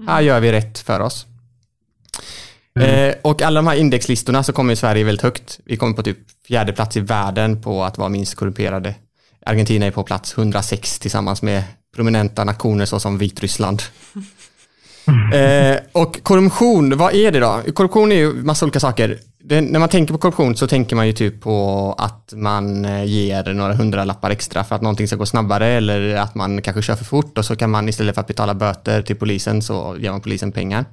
Här 0.07 0.22
gör 0.22 0.39
vi 0.39 0.51
rätt 0.51 0.79
för 0.79 1.00
oss. 1.00 1.25
Eh, 2.79 3.15
och 3.22 3.41
alla 3.41 3.62
de 3.62 3.67
här 3.67 3.75
indexlistorna 3.75 4.44
så 4.44 4.53
kommer 4.53 4.75
Sverige 4.75 5.03
väldigt 5.03 5.24
högt. 5.24 5.60
Vi 5.65 5.77
kommer 5.77 5.94
på 5.94 6.03
typ 6.03 6.17
fjärde 6.48 6.74
plats 6.74 6.98
i 6.98 7.00
världen 7.00 7.62
på 7.62 7.84
att 7.84 7.98
vara 7.98 8.10
minst 8.10 8.36
korrumperade. 8.36 8.96
Argentina 9.46 9.86
är 9.86 9.91
på 9.91 10.03
plats 10.03 10.38
106 10.38 11.00
tillsammans 11.00 11.41
med 11.41 11.63
prominenta 11.96 12.44
nationer 12.44 12.86
såsom 12.86 13.17
Vitryssland. 13.17 13.82
Eh, 15.34 15.77
och 15.91 16.24
korruption, 16.24 16.98
vad 16.98 17.13
är 17.13 17.32
det 17.32 17.39
då? 17.39 17.62
Korruption 17.74 18.12
är 18.12 18.15
ju 18.15 18.34
massa 18.34 18.65
olika 18.65 18.79
saker. 18.79 19.20
Det, 19.44 19.62
när 19.62 19.79
man 19.79 19.89
tänker 19.89 20.13
på 20.13 20.20
korruption 20.20 20.55
så 20.55 20.67
tänker 20.67 20.96
man 20.96 21.08
ju 21.08 21.13
typ 21.13 21.41
på 21.41 21.96
att 21.98 22.34
man 22.36 22.86
eh, 22.86 23.03
ger 23.03 23.53
några 23.53 23.74
hundralappar 23.74 24.29
extra 24.29 24.63
för 24.63 24.75
att 24.75 24.82
någonting 24.82 25.08
ska 25.08 25.15
gå 25.15 25.25
snabbare 25.25 25.67
eller 25.67 26.15
att 26.15 26.36
man 26.36 26.62
kanske 26.62 26.82
kör 26.82 26.96
för 26.96 27.05
fort 27.05 27.38
och 27.38 27.46
så 27.46 27.55
kan 27.55 27.70
man 27.70 27.89
istället 27.89 28.15
för 28.15 28.22
att 28.22 28.27
betala 28.27 28.53
böter 28.53 29.01
till 29.01 29.15
polisen 29.15 29.62
så 29.62 29.96
ger 30.00 30.12
man 30.12 30.22
polisen 30.22 30.51
pengar. 30.51 30.86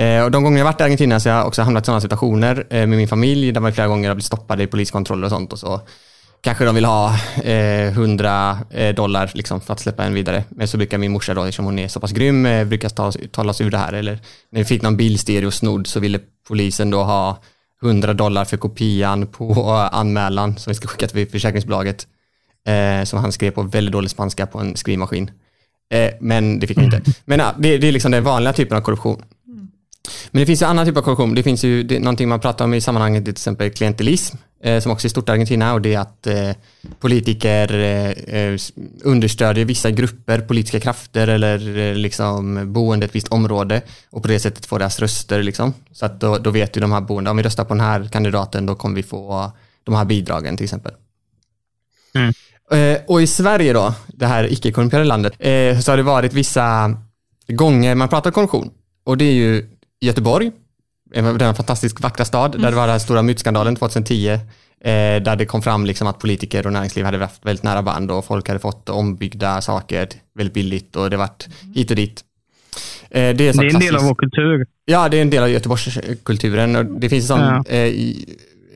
Eh, 0.00 0.24
och 0.24 0.30
de 0.30 0.42
gånger 0.42 0.58
jag 0.58 0.64
varit 0.64 0.80
i 0.80 0.84
Argentina 0.84 1.20
så 1.20 1.30
har 1.30 1.36
jag 1.36 1.46
också 1.46 1.62
hamnat 1.62 1.84
i 1.84 1.86
sådana 1.86 2.00
situationer 2.00 2.66
eh, 2.70 2.86
med 2.86 2.98
min 2.98 3.08
familj 3.08 3.52
där 3.52 3.60
man 3.60 3.72
flera 3.72 3.88
gånger 3.88 4.08
har 4.08 4.14
blivit 4.14 4.26
stoppade 4.26 4.62
i 4.62 4.66
poliskontroller 4.66 5.24
och 5.24 5.30
sånt 5.30 5.52
och 5.52 5.58
så 5.58 5.80
kanske 6.40 6.64
de 6.64 6.74
vill 6.74 6.84
ha 6.84 7.14
eh, 7.42 7.88
100 7.88 8.58
eh, 8.70 8.94
dollar 8.94 9.30
liksom, 9.34 9.60
för 9.60 9.72
att 9.72 9.80
släppa 9.80 10.04
en 10.04 10.14
vidare. 10.14 10.44
Men 10.48 10.68
så 10.68 10.76
brukar 10.76 10.98
min 10.98 11.12
morsa 11.12 11.34
då, 11.34 11.42
eftersom 11.42 11.64
hon 11.64 11.78
är 11.78 11.88
så 11.88 12.00
pass 12.00 12.12
grym, 12.12 12.46
eh, 12.46 12.64
brukar 12.64 12.88
ta, 12.88 13.12
tala 13.30 13.52
sig 13.52 13.66
ur 13.66 13.70
det 13.70 13.78
här. 13.78 13.92
Eller 13.92 14.18
när 14.50 14.60
vi 14.60 14.64
fick 14.64 14.82
någon 14.82 14.96
bilstereo 14.96 15.50
snodd 15.50 15.86
så 15.86 16.00
ville 16.00 16.20
polisen 16.48 16.90
då 16.90 17.02
ha 17.02 17.38
100 17.82 18.14
dollar 18.14 18.44
för 18.44 18.56
kopian 18.56 19.26
på 19.26 19.72
anmälan 19.92 20.56
som 20.56 20.70
vi 20.70 20.74
ska 20.74 20.88
skicka 20.88 21.08
till 21.08 21.28
försäkringsbolaget. 21.28 22.06
Eh, 22.66 23.04
som 23.04 23.18
han 23.18 23.32
skrev 23.32 23.50
på 23.50 23.62
väldigt 23.62 23.92
dålig 23.92 24.10
spanska 24.10 24.46
på 24.46 24.58
en 24.58 24.76
skrivmaskin. 24.76 25.30
Men 26.20 26.60
det 26.60 26.66
fick 26.66 26.76
han 26.76 26.84
inte. 26.84 27.02
Men 27.24 27.38
ja, 27.38 27.54
det, 27.58 27.78
det 27.78 27.88
är 27.88 27.92
liksom 27.92 28.12
den 28.12 28.24
vanliga 28.24 28.52
typen 28.52 28.76
av 28.76 28.80
korruption. 28.80 29.22
Men 30.30 30.40
det 30.40 30.46
finns 30.46 30.62
ju 30.62 30.66
annan 30.66 30.86
typ 30.86 30.96
av 30.96 31.02
korruption. 31.02 31.34
Det 31.34 31.42
finns 31.42 31.64
ju 31.64 31.82
det, 31.82 31.98
någonting 31.98 32.28
man 32.28 32.40
pratar 32.40 32.64
om 32.64 32.74
i 32.74 32.80
sammanhanget, 32.80 33.24
till 33.24 33.32
exempel 33.32 33.70
klientelism, 33.70 34.36
eh, 34.62 34.80
som 34.80 34.92
också 34.92 35.06
är 35.06 35.08
stort 35.08 35.28
i 35.28 35.32
Argentina 35.32 35.74
och 35.74 35.80
det 35.80 35.94
är 35.94 35.98
att 35.98 36.26
eh, 36.26 36.50
politiker 37.00 37.74
eh, 37.74 38.34
eh 38.34 38.58
understödjer 39.04 39.64
vissa 39.64 39.90
grupper, 39.90 40.40
politiska 40.40 40.80
krafter 40.80 41.28
eller 41.28 41.78
eh, 41.78 41.94
liksom 41.94 42.72
boende 42.72 43.06
ett 43.06 43.14
visst 43.14 43.28
område 43.28 43.82
och 44.10 44.22
på 44.22 44.28
det 44.28 44.40
sättet 44.40 44.66
får 44.66 44.78
deras 44.78 45.00
röster. 45.00 45.42
Liksom. 45.42 45.74
Så 45.92 46.06
att 46.06 46.20
då, 46.20 46.38
då 46.38 46.50
vet 46.50 46.76
ju 46.76 46.80
de 46.80 46.92
här 46.92 47.00
boende, 47.00 47.30
om 47.30 47.36
vi 47.36 47.42
röstar 47.42 47.64
på 47.64 47.74
den 47.74 47.80
här 47.80 48.08
kandidaten 48.12 48.66
då 48.66 48.74
kommer 48.74 48.96
vi 48.96 49.02
få 49.02 49.52
de 49.84 49.94
här 49.94 50.04
bidragen 50.04 50.56
till 50.56 50.64
exempel. 50.64 50.92
Mm. 52.14 52.32
Eh, 52.72 53.00
och 53.06 53.22
i 53.22 53.26
Sverige 53.26 53.72
då, 53.72 53.94
det 54.06 54.26
här 54.26 54.52
icke-korrumperade 54.52 55.04
landet, 55.04 55.32
så 55.84 55.92
har 55.92 55.96
det 55.96 56.02
varit 56.02 56.32
vissa 56.32 56.96
gånger 57.48 57.94
man 57.94 58.08
pratar 58.08 58.30
korruption 58.30 58.70
och 59.04 59.16
det 59.16 59.24
är 59.24 59.32
ju 59.32 59.66
Göteborg, 60.00 60.52
en 61.14 61.38
fantastisk 61.38 62.00
vackra 62.00 62.24
stad, 62.24 62.54
mm. 62.54 62.62
där 62.62 62.70
det 62.70 62.76
var 62.76 62.82
den 62.82 62.92
här 62.92 62.98
stora 62.98 63.22
mutskandalen 63.22 63.76
2010, 63.76 64.28
eh, 64.28 64.38
där 64.80 65.36
det 65.36 65.46
kom 65.46 65.62
fram 65.62 65.86
liksom 65.86 66.06
att 66.06 66.18
politiker 66.18 66.66
och 66.66 66.72
näringsliv 66.72 67.04
hade 67.04 67.18
haft 67.18 67.46
väldigt 67.46 67.62
nära 67.62 67.82
band 67.82 68.10
och 68.10 68.24
folk 68.24 68.48
hade 68.48 68.60
fått 68.60 68.88
ombyggda 68.88 69.60
saker 69.60 70.08
väldigt 70.34 70.54
billigt 70.54 70.96
och 70.96 71.10
det 71.10 71.16
varit 71.16 71.48
hit 71.74 71.90
och 71.90 71.96
dit. 71.96 72.24
Eh, 73.10 73.10
det 73.10 73.28
är, 73.28 73.34
det 73.34 73.48
är 73.48 73.74
en 73.74 73.80
del 73.80 73.96
av 73.96 74.02
vår 74.02 74.14
kultur. 74.14 74.66
Ja, 74.84 75.08
det 75.08 75.18
är 75.18 75.22
en 75.22 75.30
del 75.30 75.42
av 75.42 75.50
Göteborgskulturen 75.50 76.76
och 76.76 76.84
det 76.84 77.08
finns 77.08 77.30
en 77.30 77.38
sån 77.38 77.64
ja. 77.68 77.74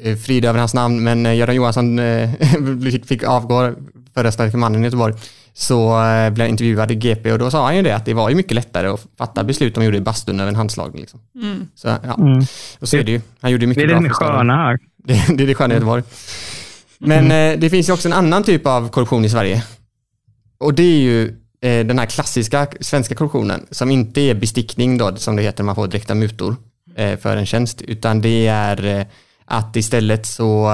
eh, 0.05 0.17
frid 0.17 0.45
över 0.45 0.59
hans 0.59 0.75
namn, 0.75 1.05
men 1.05 1.27
eh, 1.27 1.37
Göran 1.37 1.55
Johansson 1.55 1.99
eh, 1.99 2.31
fick 3.07 3.23
avgå 3.23 3.75
förra 4.15 4.33
starka 4.33 4.57
mannen 4.57 4.81
i 4.81 4.85
Göteborg 4.85 5.15
så 5.57 6.03
eh, 6.03 6.31
blev 6.31 6.45
jag 6.45 6.49
intervjuad 6.49 6.91
i 6.91 6.95
GP 6.95 7.33
och 7.33 7.39
då 7.39 7.51
sa 7.51 7.65
han 7.65 7.77
ju 7.77 7.83
det 7.83 7.97
att 7.97 8.05
det 8.05 8.15
var 8.15 8.29
ju 8.31 8.35
mycket 8.35 8.55
lättare 8.55 8.89
att 8.89 9.07
fatta 9.19 9.45
beslut 9.45 9.75
de 9.75 9.85
gjorde 9.85 9.97
i 9.97 10.01
bastun 10.01 10.41
över 10.41 10.49
en 10.49 10.57
handslag. 10.57 10.99
Liksom. 10.99 11.21
Mm. 11.43 11.69
Så 11.75 11.89
ja, 11.89 12.15
mm. 12.15 12.45
och 12.79 12.89
så 12.89 12.97
är 12.97 13.05
det 13.05 13.13
ju. 13.13 13.21
Han 13.41 13.51
gjorde 13.51 13.67
mycket 13.67 13.89
bra. 13.89 13.99
Det 13.99 14.05
är 14.05 14.09
det 14.09 14.15
sköna 14.15 14.57
här. 14.57 14.79
Det, 15.07 15.37
det 15.37 15.43
är 15.43 15.47
det 15.47 15.55
sköna 15.55 15.75
i 15.75 15.77
Göteborg. 15.77 16.03
Men 16.99 17.25
mm. 17.25 17.55
eh, 17.55 17.61
det 17.61 17.71
finns 17.71 17.89
ju 17.89 17.93
också 17.93 18.09
en 18.09 18.13
annan 18.13 18.43
typ 18.43 18.67
av 18.67 18.89
korruption 18.89 19.25
i 19.25 19.29
Sverige. 19.29 19.63
Och 20.59 20.75
det 20.75 20.83
är 20.83 21.01
ju 21.01 21.29
eh, 21.61 21.87
den 21.87 21.99
här 21.99 22.07
klassiska 22.07 22.67
svenska 22.81 23.15
korruptionen 23.15 23.67
som 23.71 23.91
inte 23.91 24.21
är 24.21 24.35
bestickning 24.35 24.99
då, 24.99 25.17
som 25.17 25.37
det 25.37 25.43
heter, 25.43 25.65
man 25.65 25.75
får 25.75 25.87
direkta 25.87 26.15
mutor 26.15 26.57
eh, 26.97 27.19
för 27.19 27.37
en 27.37 27.47
tjänst, 27.47 27.83
utan 27.83 28.21
det 28.21 28.47
är 28.47 28.87
eh, 28.87 29.07
att 29.45 29.77
istället 29.77 30.27
så 30.27 30.71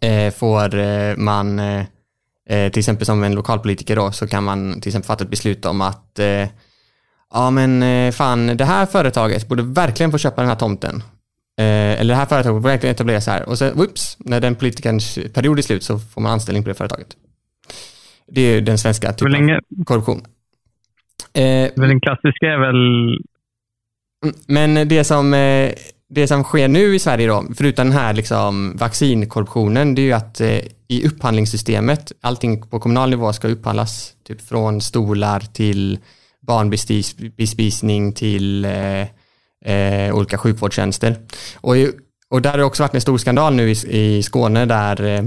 eh, 0.00 0.30
får 0.30 1.16
man 1.16 1.60
Eh, 2.50 2.70
till 2.72 2.80
exempel 2.80 3.06
som 3.06 3.22
en 3.22 3.34
lokalpolitiker 3.34 3.96
då 3.96 4.12
så 4.12 4.26
kan 4.26 4.44
man 4.44 4.80
till 4.80 4.88
exempel 4.88 5.06
fatta 5.06 5.24
ett 5.24 5.30
beslut 5.30 5.64
om 5.66 5.80
att 5.80 6.18
eh, 6.18 6.48
ja 7.30 7.50
men 7.50 7.82
eh, 7.82 8.12
fan 8.12 8.56
det 8.56 8.64
här 8.64 8.86
företaget 8.86 9.48
borde 9.48 9.62
verkligen 9.62 10.10
få 10.10 10.18
köpa 10.18 10.40
den 10.40 10.48
här 10.48 10.56
tomten. 10.56 11.02
Eh, 11.58 12.00
eller 12.00 12.14
det 12.14 12.18
här 12.18 12.26
företaget 12.26 12.62
borde 12.62 12.72
verkligen 12.72 12.94
etablera 12.94 13.20
sig 13.20 13.34
här 13.34 13.48
och 13.48 13.58
så 13.58 13.70
whoops, 13.74 14.16
när 14.18 14.40
den 14.40 14.54
politikerns 14.54 15.18
period 15.34 15.58
är 15.58 15.62
slut 15.62 15.82
så 15.82 15.98
får 15.98 16.20
man 16.20 16.32
anställning 16.32 16.62
på 16.62 16.68
det 16.68 16.74
företaget. 16.74 17.16
Det 18.26 18.40
är 18.40 18.60
den 18.60 18.78
svenska 18.78 19.12
typen 19.12 19.32
länge... 19.32 19.54
av 19.54 19.84
korruption. 19.84 20.22
Eh, 21.32 21.70
den 21.76 22.00
klassiska 22.00 22.46
är 22.46 22.58
väl... 22.58 23.08
Mm, 24.24 24.36
men 24.46 24.88
det 24.88 25.04
som 25.04 25.34
eh, 25.34 25.72
det 26.10 26.26
som 26.26 26.44
sker 26.44 26.68
nu 26.68 26.94
i 26.94 26.98
Sverige 26.98 27.28
då, 27.28 27.44
förutom 27.56 27.84
den 27.84 27.98
här 27.98 28.12
liksom 28.12 28.76
vaccinkorruptionen, 28.76 29.94
det 29.94 30.02
är 30.02 30.04
ju 30.04 30.12
att 30.12 30.40
eh, 30.40 30.60
i 30.88 31.06
upphandlingssystemet, 31.06 32.12
allting 32.20 32.62
på 32.62 32.80
kommunal 32.80 33.10
nivå 33.10 33.32
ska 33.32 33.48
upphandlas, 33.48 34.12
typ 34.26 34.40
från 34.40 34.80
stolar 34.80 35.40
till 35.40 35.98
barnbespisning 36.40 38.12
till 38.12 38.64
eh, 38.64 39.00
eh, 39.64 40.14
olika 40.14 40.38
sjukvårdstjänster. 40.38 41.16
Och, 41.54 41.74
och 42.30 42.42
där 42.42 42.50
har 42.50 42.58
det 42.58 42.64
också 42.64 42.82
varit 42.82 42.94
en 42.94 43.00
stor 43.00 43.18
skandal 43.18 43.54
nu 43.54 43.70
i, 43.70 43.76
i 43.88 44.22
Skåne 44.22 44.66
där 44.66 45.04
eh, 45.04 45.22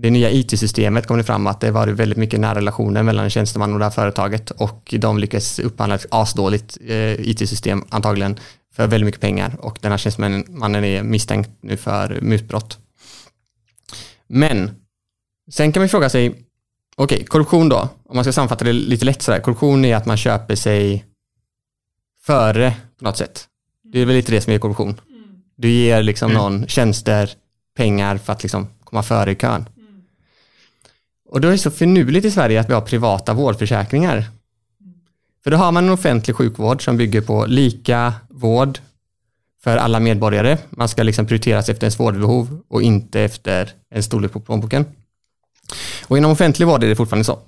det 0.00 0.10
nya 0.10 0.30
IT-systemet 0.30 1.06
kom 1.06 1.18
det 1.18 1.24
fram 1.24 1.46
att 1.46 1.60
det 1.60 1.70
var 1.70 1.86
väldigt 1.86 2.18
mycket 2.18 2.40
nära 2.40 2.54
relationer 2.54 3.02
mellan 3.02 3.30
tjänsteman 3.30 3.72
och 3.72 3.78
det 3.78 3.84
här 3.84 3.90
företaget 3.90 4.50
och 4.50 4.94
de 4.98 5.18
lyckades 5.18 5.58
upphandla 5.58 5.94
ett 5.94 6.06
asdåligt 6.10 6.78
eh, 6.86 7.12
IT-system 7.12 7.84
antagligen 7.88 8.38
för 8.74 8.86
väldigt 8.86 9.06
mycket 9.06 9.20
pengar 9.20 9.56
och 9.60 9.78
den 9.80 9.90
här 9.90 9.98
tjänstemannen 9.98 10.84
är 10.84 11.02
misstänkt 11.02 11.50
nu 11.60 11.76
för 11.76 12.18
mutbrott. 12.22 12.78
Men 14.26 14.70
sen 15.50 15.72
kan 15.72 15.80
man 15.80 15.88
fråga 15.88 16.08
sig, 16.08 16.28
okej, 16.28 17.16
okay, 17.16 17.24
korruption 17.24 17.68
då, 17.68 17.88
om 18.04 18.16
man 18.16 18.24
ska 18.24 18.32
sammanfatta 18.32 18.64
det 18.64 18.72
lite 18.72 19.04
lätt 19.04 19.22
sådär, 19.22 19.40
korruption 19.40 19.84
är 19.84 19.96
att 19.96 20.06
man 20.06 20.16
köper 20.16 20.54
sig 20.54 21.04
före 22.22 22.74
på 22.98 23.04
något 23.04 23.16
sätt. 23.16 23.46
Det 23.92 24.00
är 24.00 24.06
väl 24.06 24.16
lite 24.16 24.32
det 24.32 24.40
som 24.40 24.52
är 24.52 24.58
korruption. 24.58 25.00
Du 25.56 25.70
ger 25.70 26.02
liksom 26.02 26.30
mm. 26.30 26.42
någon 26.42 26.66
tjänster, 26.66 27.30
pengar 27.76 28.16
för 28.16 28.32
att 28.32 28.42
liksom 28.42 28.66
komma 28.84 29.02
före 29.02 29.30
i 29.30 29.34
kön. 29.34 29.68
Och 31.28 31.40
då 31.40 31.48
är 31.48 31.52
det 31.52 31.58
så 31.58 31.70
finurligt 31.70 32.26
i 32.26 32.30
Sverige 32.30 32.60
att 32.60 32.68
vi 32.68 32.74
har 32.74 32.80
privata 32.80 33.34
vårdförsäkringar. 33.34 34.24
För 35.44 35.50
då 35.50 35.56
har 35.56 35.72
man 35.72 35.84
en 35.84 35.90
offentlig 35.90 36.36
sjukvård 36.36 36.84
som 36.84 36.96
bygger 36.96 37.20
på 37.20 37.46
lika 37.46 38.14
vård 38.28 38.78
för 39.62 39.76
alla 39.76 40.00
medborgare. 40.00 40.58
Man 40.70 40.88
ska 40.88 41.02
liksom 41.02 41.26
prioriteras 41.26 41.68
efter 41.68 41.84
ens 41.84 42.00
vårdbehov 42.00 42.60
och 42.68 42.82
inte 42.82 43.20
efter 43.20 43.72
en 43.90 44.02
storlek 44.02 44.32
på 44.32 44.40
plånboken. 44.40 44.84
Och 46.06 46.18
inom 46.18 46.30
offentlig 46.30 46.66
vård 46.66 46.84
är 46.84 46.88
det 46.88 46.96
fortfarande 46.96 47.24
så. 47.24 47.38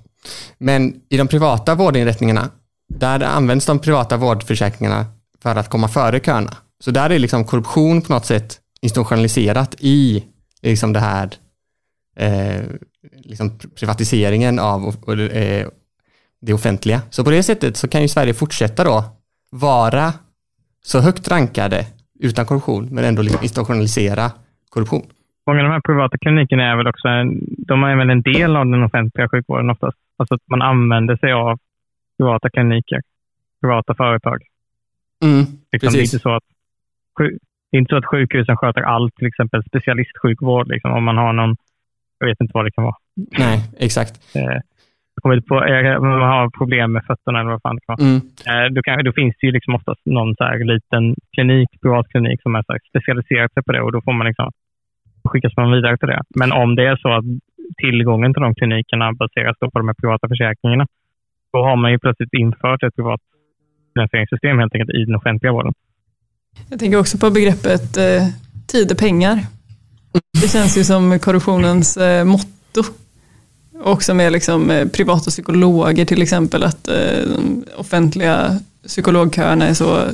Men 0.57 1.01
i 1.09 1.17
de 1.17 1.27
privata 1.27 1.75
vårdinrättningarna, 1.75 2.49
där 2.93 3.19
används 3.19 3.65
de 3.65 3.79
privata 3.79 4.17
vårdförsäkringarna 4.17 5.05
för 5.41 5.55
att 5.55 5.69
komma 5.69 5.87
före 5.87 6.19
köerna. 6.19 6.57
Så 6.83 6.91
där 6.91 7.09
är 7.09 7.19
liksom 7.19 7.45
korruption 7.45 8.01
på 8.01 8.13
något 8.13 8.25
sätt 8.25 8.59
institutionaliserat 8.81 9.75
i 9.79 10.23
liksom 10.61 10.93
det 10.93 10.99
här 10.99 11.29
eh, 12.15 12.61
liksom 13.23 13.59
privatiseringen 13.79 14.59
av 14.59 14.85
och, 14.85 15.19
eh, 15.19 15.67
det 16.41 16.53
offentliga. 16.53 17.01
Så 17.09 17.23
på 17.23 17.31
det 17.31 17.43
sättet 17.43 17.77
så 17.77 17.87
kan 17.87 18.01
ju 18.01 18.07
Sverige 18.07 18.33
fortsätta 18.33 18.83
då 18.83 19.03
vara 19.51 20.13
så 20.83 20.99
högt 20.99 21.27
rankade 21.27 21.85
utan 22.19 22.45
korruption, 22.45 22.87
men 22.91 23.03
ändå 23.03 23.21
liksom 23.21 23.43
institutionalisera 23.43 24.31
korruption. 24.69 25.05
Många 25.47 25.59
av 25.59 25.65
de 25.65 25.71
här 25.71 25.81
privata 25.81 26.17
klinikerna 26.17 26.71
är 26.71 26.75
väl 26.75 26.87
också 26.87 27.07
de 27.67 27.83
är 27.83 27.95
väl 27.95 28.09
en 28.09 28.21
del 28.21 28.55
av 28.55 28.65
den 28.65 28.83
offentliga 28.83 29.29
sjukvården 29.29 29.69
oftast. 29.69 29.97
Alltså 30.17 30.35
att 30.35 30.41
man 30.45 30.61
använder 30.61 31.15
sig 31.15 31.31
av 31.31 31.59
privata 32.17 32.49
kliniker, 32.49 33.01
privata 33.61 33.95
företag. 33.95 34.43
Mm, 35.23 35.45
liksom, 35.71 35.93
det, 35.93 35.99
är 35.99 36.01
inte 36.01 36.19
så 36.19 36.35
att, 36.35 36.43
det 37.71 37.77
är 37.77 37.79
inte 37.79 37.89
så 37.89 37.97
att 37.97 38.05
sjukhusen 38.05 38.57
sköter 38.57 38.81
allt, 38.81 39.15
till 39.15 39.27
exempel 39.27 39.63
specialistsjukvård, 39.63 40.67
liksom, 40.67 40.91
om 40.91 41.03
man 41.03 41.17
har 41.17 41.33
någon, 41.33 41.55
jag 42.21 42.27
vet 42.27 42.41
inte 42.41 42.51
vad 42.53 42.65
det 42.65 42.71
kan 42.71 42.83
vara. 42.83 42.97
Nej, 43.43 43.57
exakt. 43.87 44.13
Eh, 44.35 44.59
kommit 45.21 45.45
på, 45.47 45.55
man 46.11 46.29
har 46.33 46.49
problem 46.59 46.91
med 46.95 47.03
fötterna 47.09 47.39
eller 47.39 47.51
vad 47.55 47.61
fan 47.61 47.75
det 47.75 47.85
kan 47.85 47.95
vara. 47.95 48.07
Mm. 48.09 48.19
Eh, 48.49 48.67
då, 48.75 48.79
kan, 48.81 49.03
då 49.07 49.11
finns 49.19 49.35
det 49.39 49.47
ju 49.47 49.53
liksom 49.57 49.75
oftast 49.75 50.01
någon 50.05 50.35
så 50.35 50.43
här 50.43 50.57
liten 50.73 51.03
klinik, 51.35 51.69
privatklinik 51.81 52.41
som 52.41 52.55
är 52.55 52.63
så 52.67 52.77
specialiserat 52.89 53.53
sig 53.53 53.63
på 53.63 53.71
det 53.71 53.81
och 53.81 53.91
då 53.91 54.01
får 54.05 54.13
man 54.13 54.27
liksom, 54.27 54.49
skickas 55.29 55.53
man 55.57 55.71
vidare 55.71 55.97
till 55.97 56.11
det. 56.13 56.21
Men 56.39 56.51
om 56.51 56.75
det 56.75 56.85
är 56.91 56.95
så 56.95 57.09
att 57.17 57.25
tillgången 57.83 58.33
till 58.33 58.45
de 58.47 58.55
klinikerna 58.55 59.13
baseras 59.13 59.57
på 59.59 59.79
de 59.81 59.87
här 59.87 59.99
privata 60.01 60.27
försäkringarna, 60.27 60.85
då 61.53 61.59
har 61.67 61.75
man 61.75 61.91
ju 61.91 61.99
plötsligt 61.99 62.33
infört 62.33 62.83
ett 62.83 62.95
privat 62.95 63.21
finansieringssystem 63.93 64.59
helt 64.59 64.73
enkelt 64.75 64.91
i 64.99 65.05
den 65.05 65.15
offentliga 65.15 65.51
vården. 65.51 65.73
Jag 66.69 66.79
tänker 66.79 66.99
också 66.99 67.17
på 67.17 67.29
begreppet 67.37 67.97
eh, 67.97 68.23
tid 68.71 68.91
är 68.91 68.95
pengar. 68.95 69.35
Det 70.41 70.47
känns 70.47 70.77
ju 70.77 70.83
som 70.83 71.19
korruptionens 71.19 71.97
eh, 71.97 72.23
motto 72.23 72.83
Också 73.83 74.13
med 74.13 74.31
liksom 74.31 74.71
eh, 74.71 74.87
privata 74.87 75.31
psykologer 75.31 76.05
till 76.05 76.21
exempel, 76.21 76.63
att 76.63 76.87
eh, 76.87 76.95
offentliga 77.77 78.59
psykologköerna 78.87 79.67
är 79.67 79.73
så 79.73 80.07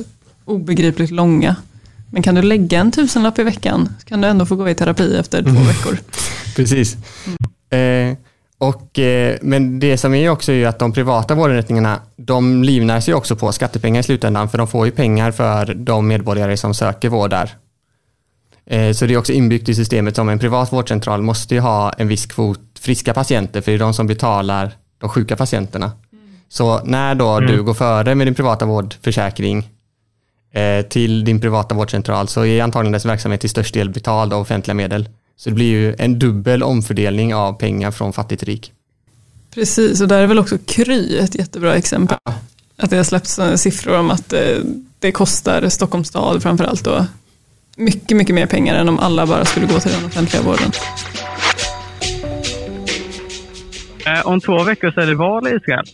obegripligt 0.44 1.10
långa. 1.10 1.56
Men 2.10 2.22
kan 2.22 2.34
du 2.34 2.42
lägga 2.42 2.80
en 2.80 2.92
tusenlapp 2.92 3.38
i 3.38 3.42
veckan 3.42 3.88
kan 4.04 4.20
du 4.20 4.28
ändå 4.28 4.46
få 4.46 4.56
gå 4.56 4.68
i 4.68 4.74
terapi 4.74 5.16
efter 5.16 5.42
två 5.42 5.50
mm. 5.50 5.66
veckor. 5.66 5.98
Precis. 6.56 6.96
Mm. 7.70 8.10
Eh, 8.10 8.16
och, 8.58 8.98
eh, 8.98 9.36
men 9.42 9.80
det 9.80 9.98
som 9.98 10.14
är 10.14 10.30
också 10.30 10.52
är 10.52 10.66
att 10.66 10.78
de 10.78 10.92
privata 10.92 11.34
vårdinrättningarna, 11.34 12.00
de 12.16 12.64
livnär 12.64 13.00
sig 13.00 13.14
också 13.14 13.36
på 13.36 13.52
skattepengar 13.52 14.00
i 14.00 14.02
slutändan, 14.02 14.48
för 14.48 14.58
de 14.58 14.68
får 14.68 14.86
ju 14.86 14.92
pengar 14.92 15.30
för 15.30 15.74
de 15.74 16.08
medborgare 16.08 16.56
som 16.56 16.74
söker 16.74 17.08
vård 17.08 17.30
där. 17.30 17.56
Eh, 18.70 18.92
så 18.92 19.06
det 19.06 19.14
är 19.14 19.18
också 19.18 19.32
inbyggt 19.32 19.68
i 19.68 19.74
systemet 19.74 20.16
som 20.16 20.28
en 20.28 20.38
privat 20.38 20.72
vårdcentral 20.72 21.22
måste 21.22 21.54
ju 21.54 21.60
ha 21.60 21.92
en 21.92 22.08
viss 22.08 22.26
kvot 22.26 22.60
friska 22.80 23.14
patienter, 23.14 23.60
för 23.60 23.70
det 23.72 23.76
är 23.76 23.78
de 23.78 23.94
som 23.94 24.06
betalar 24.06 24.72
de 24.98 25.08
sjuka 25.10 25.36
patienterna. 25.36 25.92
Så 26.48 26.84
när 26.84 27.14
då 27.14 27.30
Mm. 27.30 27.50
du 27.52 27.62
går 27.62 27.74
före 27.74 28.14
med 28.14 28.26
din 28.26 28.34
privata 28.34 28.66
vårdförsäkring 28.66 29.68
eh, 30.52 30.82
till 30.86 31.24
din 31.24 31.40
privata 31.40 31.74
vårdcentral 31.74 32.28
så 32.28 32.44
är 32.44 32.62
antagligen 32.62 32.92
dess 32.92 33.04
verksamhet 33.04 33.40
till 33.40 33.50
störst 33.50 33.74
del 33.74 33.90
betald 33.90 34.32
av 34.32 34.40
offentliga 34.40 34.74
medel. 34.74 35.08
Så 35.36 35.48
det 35.50 35.54
blir 35.54 35.70
ju 35.70 35.94
en 35.98 36.18
dubbel 36.18 36.62
omfördelning 36.62 37.34
av 37.34 37.52
pengar 37.52 37.90
från 37.90 38.12
fattig 38.12 38.38
till 38.38 38.48
rik. 38.48 38.72
Precis, 39.54 40.00
och 40.00 40.08
där 40.08 40.22
är 40.22 40.26
väl 40.26 40.38
också 40.38 40.58
Kry 40.66 41.18
ett 41.18 41.34
jättebra 41.34 41.74
exempel. 41.74 42.18
Att 42.76 42.90
det 42.90 42.96
har 42.96 43.04
släppts 43.04 43.40
siffror 43.56 43.98
om 43.98 44.10
att 44.10 44.32
eh, 44.32 44.40
det 44.98 45.12
kostar 45.12 45.68
Stockholms 45.68 46.08
stad 46.08 46.42
framförallt 46.42 46.84
då 46.84 47.06
mycket, 47.78 48.16
mycket 48.16 48.34
mer 48.34 48.46
pengar 48.46 48.74
än 48.74 48.88
om 48.88 48.98
alla 48.98 49.26
bara 49.26 49.44
skulle 49.44 49.66
gå 49.66 49.78
till 49.80 49.92
den 49.92 50.04
offentliga 50.04 50.42
vården. 50.42 50.70
Eh, 54.06 54.26
om 54.26 54.40
två 54.40 54.62
veckor 54.64 54.90
så 54.90 55.00
är 55.00 55.06
det 55.06 55.14
val 55.14 55.46
i 55.48 55.50
Israel. 55.50 55.84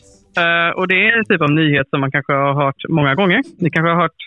Eh, 0.42 0.70
och 0.78 0.88
det 0.88 0.94
är 0.94 1.18
en 1.18 1.24
typ 1.24 1.40
av 1.40 1.50
nyhet 1.50 1.86
som 1.90 2.00
man 2.00 2.10
kanske 2.10 2.32
har 2.32 2.54
hört 2.64 2.80
många 2.88 3.14
gånger. 3.14 3.42
Ni 3.58 3.70
kanske 3.70 3.90
har 3.90 4.00
hört, 4.02 4.20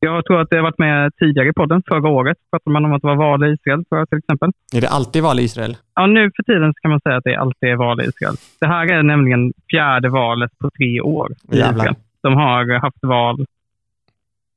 jag 0.00 0.24
tror 0.24 0.40
att 0.40 0.50
det 0.50 0.56
har 0.56 0.62
varit 0.62 0.78
med 0.78 1.12
tidigare 1.16 1.48
i 1.48 1.52
podden, 1.52 1.82
förra 1.88 2.08
året 2.08 2.36
pratade 2.50 2.72
man 2.72 2.84
om 2.84 2.92
att 2.92 3.02
det 3.02 3.08
var 3.08 3.16
val 3.16 3.44
i 3.44 3.52
Israel 3.52 3.84
för, 3.88 4.06
till 4.06 4.18
exempel. 4.18 4.50
Är 4.74 4.80
det 4.80 4.88
alltid 4.88 5.22
val 5.22 5.40
i 5.40 5.42
Israel? 5.42 5.76
Ja, 5.94 6.06
nu 6.06 6.30
för 6.36 6.42
tiden 6.42 6.72
så 6.74 6.80
kan 6.82 6.90
man 6.90 7.00
säga 7.00 7.16
att 7.16 7.24
det 7.24 7.36
alltid 7.36 7.68
är 7.68 7.76
val 7.76 8.00
i 8.00 8.04
Israel. 8.04 8.34
Det 8.60 8.66
här 8.66 8.92
är 8.92 9.02
nämligen 9.02 9.52
fjärde 9.70 10.08
valet 10.08 10.58
på 10.58 10.70
tre 10.70 11.00
år 11.00 11.32
i 11.52 11.56
Jävlar. 11.58 11.84
Israel. 11.84 11.94
De 12.22 12.34
har 12.34 12.80
haft 12.80 13.02
val 13.02 13.46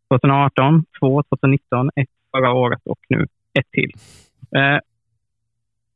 2018, 0.09 0.85
2 0.99 1.23
2019, 1.23 1.89
ett 1.95 2.14
förra 2.35 2.53
året 2.53 2.81
och 2.85 2.99
nu 3.09 3.25
ett 3.59 3.71
till. 3.71 3.91
Eh, 4.55 4.79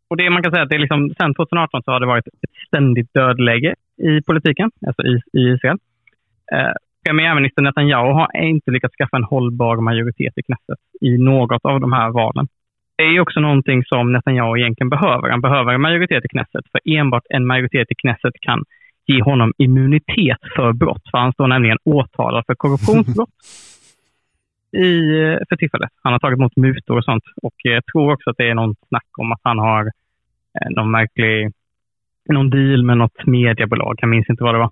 och 0.09 0.17
det 0.17 0.29
man 0.29 0.43
kan 0.43 0.51
säga 0.51 0.63
att 0.63 0.69
det 0.69 0.75
är 0.75 0.79
liksom, 0.79 1.13
sen 1.21 1.33
2018 1.33 1.83
så 1.83 1.91
har 1.91 1.99
det 1.99 2.05
varit 2.05 2.27
ett 2.27 2.67
ständigt 2.67 3.13
dödläge 3.13 3.75
i 3.97 4.21
politiken, 4.21 4.71
alltså 4.87 5.03
i, 5.03 5.15
i 5.39 5.41
Israel. 5.53 5.77
Eh, 6.53 6.73
premiärminister 7.05 7.61
Netanyahu 7.61 8.11
har 8.13 8.29
inte 8.37 8.71
lyckats 8.71 8.95
skaffa 8.95 9.17
en 9.17 9.23
hållbar 9.23 9.75
majoritet 9.77 10.33
i 10.37 10.43
Knesset 10.43 10.79
i 11.01 11.17
något 11.17 11.65
av 11.65 11.79
de 11.79 11.93
här 11.93 12.09
valen. 12.09 12.47
Det 12.97 13.03
är 13.03 13.11
ju 13.11 13.19
också 13.19 13.39
någonting 13.39 13.83
som 13.85 14.11
Netanyahu 14.11 14.59
egentligen 14.59 14.89
behöver. 14.89 15.29
Han 15.29 15.41
behöver 15.41 15.73
en 15.73 15.81
majoritet 15.81 16.25
i 16.25 16.27
Knesset, 16.27 16.65
för 16.71 16.81
enbart 16.85 17.23
en 17.29 17.45
majoritet 17.47 17.91
i 17.91 17.95
Knesset 17.95 18.33
kan 18.41 18.63
ge 19.05 19.21
honom 19.21 19.53
immunitet 19.57 20.41
för 20.55 20.73
brott. 20.73 21.03
För 21.11 21.17
han 21.17 21.33
står 21.33 21.47
nämligen 21.47 21.77
åtalad 21.83 22.43
för 22.45 22.55
korruptionsbrott 22.55 23.29
i, 24.71 25.21
eh, 25.21 25.37
för 25.49 25.55
tillfället. 25.55 25.89
Han 26.03 26.13
har 26.13 26.19
tagit 26.19 26.39
emot 26.39 26.55
mutor 26.55 26.97
och 26.97 27.03
sånt. 27.03 27.23
Och 27.41 27.53
jag 27.63 27.85
tror 27.85 28.13
också 28.13 28.29
att 28.29 28.37
det 28.37 28.49
är 28.49 28.53
någon 28.53 28.75
snack 28.87 29.07
om 29.17 29.31
att 29.31 29.41
han 29.43 29.59
har 29.59 29.85
eh, 29.85 30.69
någon 30.69 30.91
märklig 30.91 31.51
någon 32.33 32.49
deal 32.49 32.83
med 32.83 32.97
något 32.97 33.25
mediebolag. 33.25 33.95
Jag 34.01 34.09
minns 34.09 34.29
inte 34.29 34.43
vad 34.43 34.55
det 34.55 34.59
var. 34.59 34.71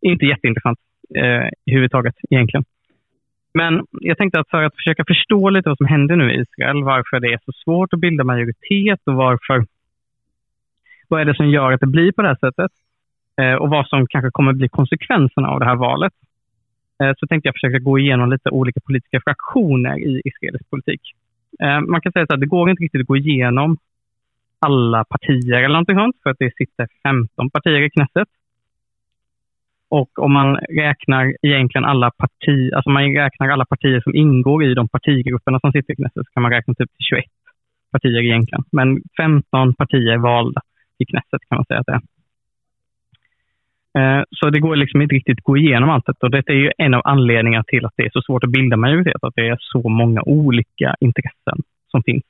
Inte 0.00 0.24
jätteintressant 0.24 0.78
eh, 1.16 1.48
i 1.64 1.72
huvudtaget 1.72 2.14
egentligen. 2.30 2.64
Men 3.54 3.86
jag 3.90 4.18
tänkte 4.18 4.40
att 4.40 4.50
för 4.50 4.62
att 4.62 4.74
försöka 4.74 5.04
förstå 5.04 5.50
lite 5.50 5.68
vad 5.68 5.78
som 5.78 5.86
händer 5.86 6.16
nu 6.16 6.32
i 6.32 6.40
Israel, 6.40 6.84
varför 6.84 7.20
det 7.20 7.32
är 7.32 7.40
så 7.44 7.52
svårt 7.52 7.92
att 7.92 8.00
bilda 8.00 8.24
majoritet 8.24 9.00
och 9.06 9.14
varför, 9.14 9.66
vad 11.08 11.20
är 11.20 11.24
det 11.24 11.34
som 11.34 11.50
gör 11.50 11.72
att 11.72 11.80
det 11.80 11.86
blir 11.86 12.12
på 12.12 12.22
det 12.22 12.28
här 12.28 12.36
sättet 12.40 12.72
eh, 13.40 13.54
och 13.54 13.70
vad 13.70 13.88
som 13.88 14.06
kanske 14.06 14.30
kommer 14.30 14.52
bli 14.52 14.68
konsekvenserna 14.68 15.48
av 15.48 15.60
det 15.60 15.66
här 15.66 15.76
valet. 15.76 16.12
Eh, 17.02 17.12
så 17.18 17.26
tänkte 17.26 17.48
jag 17.48 17.54
försöka 17.54 17.78
gå 17.78 17.98
igenom 17.98 18.30
lite 18.30 18.50
olika 18.50 18.80
politiska 18.80 19.20
fraktioner 19.24 19.98
i 19.98 20.22
israelisk 20.24 20.70
politik. 20.70 21.00
Eh, 21.62 21.80
man 21.80 22.00
kan 22.00 22.12
säga 22.12 22.26
så 22.26 22.34
att 22.34 22.40
det 22.40 22.46
går 22.46 22.70
inte 22.70 22.82
riktigt 22.82 23.00
att 23.00 23.06
gå 23.06 23.16
igenom 23.16 23.76
alla 24.58 25.04
partier 25.04 25.58
eller 25.58 25.68
någonting 25.68 25.96
sånt, 25.96 26.16
för 26.22 26.30
att 26.30 26.38
det 26.38 26.56
sitter 26.56 26.86
15 27.02 27.50
partier 27.50 27.82
i 27.82 27.90
Knesset. 27.90 28.28
Och 29.88 30.18
om 30.18 30.32
man 30.32 30.56
räknar 30.56 31.34
egentligen 31.42 31.84
alla 31.84 32.10
parti, 32.10 32.72
alltså 32.74 32.90
man 32.90 33.02
räknar 33.02 33.48
alla 33.48 33.64
partier 33.64 34.00
som 34.00 34.14
ingår 34.14 34.64
i 34.64 34.74
de 34.74 34.88
partigrupperna 34.88 35.60
som 35.60 35.72
sitter 35.72 35.92
i 35.92 35.96
Knesset, 35.96 36.26
så 36.26 36.32
kan 36.34 36.42
man 36.42 36.52
räkna 36.52 36.74
typ 36.74 36.90
till 36.90 37.04
21 37.10 37.24
partier 37.92 38.22
egentligen. 38.22 38.64
Men 38.72 39.02
15 39.16 39.74
partier 39.74 40.12
är 40.12 40.18
valda 40.18 40.60
i 40.98 41.04
Knesset 41.04 41.42
kan 41.48 41.56
man 41.56 41.64
säga 41.64 41.80
att 41.80 41.86
det 41.86 41.92
är. 41.92 42.13
Eh, 43.98 44.22
så 44.30 44.50
det 44.50 44.60
går 44.60 44.76
liksom 44.76 45.02
inte 45.02 45.14
riktigt 45.14 45.38
att 45.38 45.44
gå 45.44 45.56
igenom 45.56 45.90
allt 45.90 46.06
detta. 46.06 46.26
Och 46.26 46.30
detta 46.30 46.52
är 46.52 46.56
ju 46.56 46.70
en 46.78 46.94
av 46.94 47.02
anledningarna 47.04 47.64
till 47.64 47.86
att 47.86 47.92
det 47.96 48.02
är 48.02 48.10
så 48.12 48.22
svårt 48.22 48.44
att 48.44 48.50
bilda 48.50 48.76
majoritet. 48.76 49.22
Att 49.22 49.34
det 49.36 49.48
är 49.48 49.56
så 49.60 49.88
många 49.88 50.22
olika 50.22 50.94
intressen 51.00 51.58
som 51.90 52.02
finns 52.02 52.24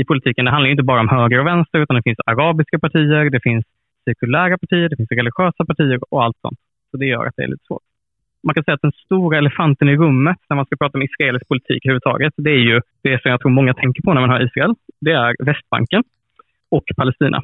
i 0.00 0.04
politiken. 0.04 0.44
Det 0.44 0.50
handlar 0.50 0.70
inte 0.70 0.82
bara 0.82 1.00
om 1.00 1.08
höger 1.08 1.40
och 1.40 1.46
vänster, 1.46 1.78
utan 1.78 1.96
det 1.96 2.02
finns 2.02 2.18
arabiska 2.26 2.78
partier, 2.78 3.30
det 3.30 3.40
finns 3.40 3.64
sekulära 4.04 4.58
partier, 4.58 4.88
det 4.88 4.96
finns 4.96 5.10
religiösa 5.10 5.64
partier 5.64 5.98
och 6.10 6.24
allt 6.24 6.36
sånt. 6.40 6.58
Så 6.90 6.96
det 6.96 7.06
gör 7.06 7.26
att 7.26 7.36
det 7.36 7.42
är 7.42 7.48
lite 7.48 7.64
svårt. 7.66 7.82
Man 8.42 8.54
kan 8.54 8.64
säga 8.64 8.74
att 8.74 8.82
den 8.82 8.92
stora 9.04 9.38
elefanten 9.38 9.88
i 9.88 9.96
rummet 9.96 10.38
när 10.48 10.56
man 10.56 10.66
ska 10.66 10.76
prata 10.76 10.98
om 10.98 11.02
israelisk 11.02 11.48
politik 11.48 11.86
överhuvudtaget, 11.86 12.32
det 12.36 12.50
är 12.50 12.64
ju 12.70 12.80
det 13.02 13.22
som 13.22 13.30
jag 13.30 13.40
tror 13.40 13.50
många 13.50 13.74
tänker 13.74 14.02
på 14.02 14.14
när 14.14 14.20
man 14.20 14.30
hör 14.30 14.44
Israel. 14.46 14.74
Det 15.00 15.12
är 15.12 15.36
Västbanken 15.44 16.02
och 16.68 16.84
Palestina. 16.96 17.42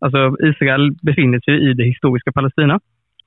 Alltså 0.00 0.36
Israel 0.40 0.96
befinner 1.02 1.40
sig 1.40 1.70
i 1.70 1.74
det 1.74 1.84
historiska 1.84 2.32
Palestina 2.32 2.80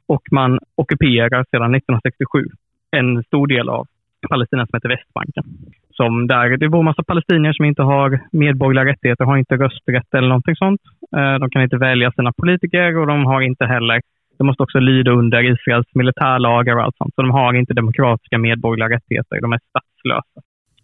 och 0.07 0.21
man 0.31 0.59
ockuperar 0.75 1.45
sedan 1.51 1.75
1967 1.75 2.45
en 2.91 3.23
stor 3.23 3.47
del 3.47 3.69
av 3.69 3.87
Palestina 4.29 4.65
som 4.65 4.77
heter 4.77 4.89
Västbanken. 4.89 5.43
Som 5.89 6.27
där 6.27 6.57
det 6.57 6.69
bor 6.69 6.83
massa 6.83 7.03
palestinier 7.03 7.53
som 7.53 7.65
inte 7.65 7.81
har 7.81 8.19
medborgerliga 8.31 8.93
rättigheter, 8.93 9.25
har 9.25 9.37
inte 9.37 9.55
rösträtt 9.55 10.13
eller 10.13 10.27
någonting 10.27 10.55
sånt. 10.55 10.81
Eh, 11.17 11.35
de 11.39 11.49
kan 11.49 11.61
inte 11.61 11.77
välja 11.77 12.11
sina 12.11 12.31
politiker 12.33 12.97
och 12.97 13.07
de 13.07 13.25
har 13.25 13.41
inte 13.41 13.65
heller, 13.65 14.01
de 14.37 14.47
måste 14.47 14.63
också 14.63 14.79
lyda 14.79 15.11
under 15.11 15.51
Israels 15.51 15.87
militärlagar 15.93 16.75
och 16.75 16.83
allt 16.83 16.97
sånt. 16.97 17.15
Så 17.15 17.21
de 17.21 17.31
har 17.31 17.53
inte 17.53 17.73
demokratiska 17.73 18.37
medborgerliga 18.37 18.97
rättigheter, 18.97 19.41
de 19.41 19.53
är 19.53 19.59
statslösa. 19.69 20.39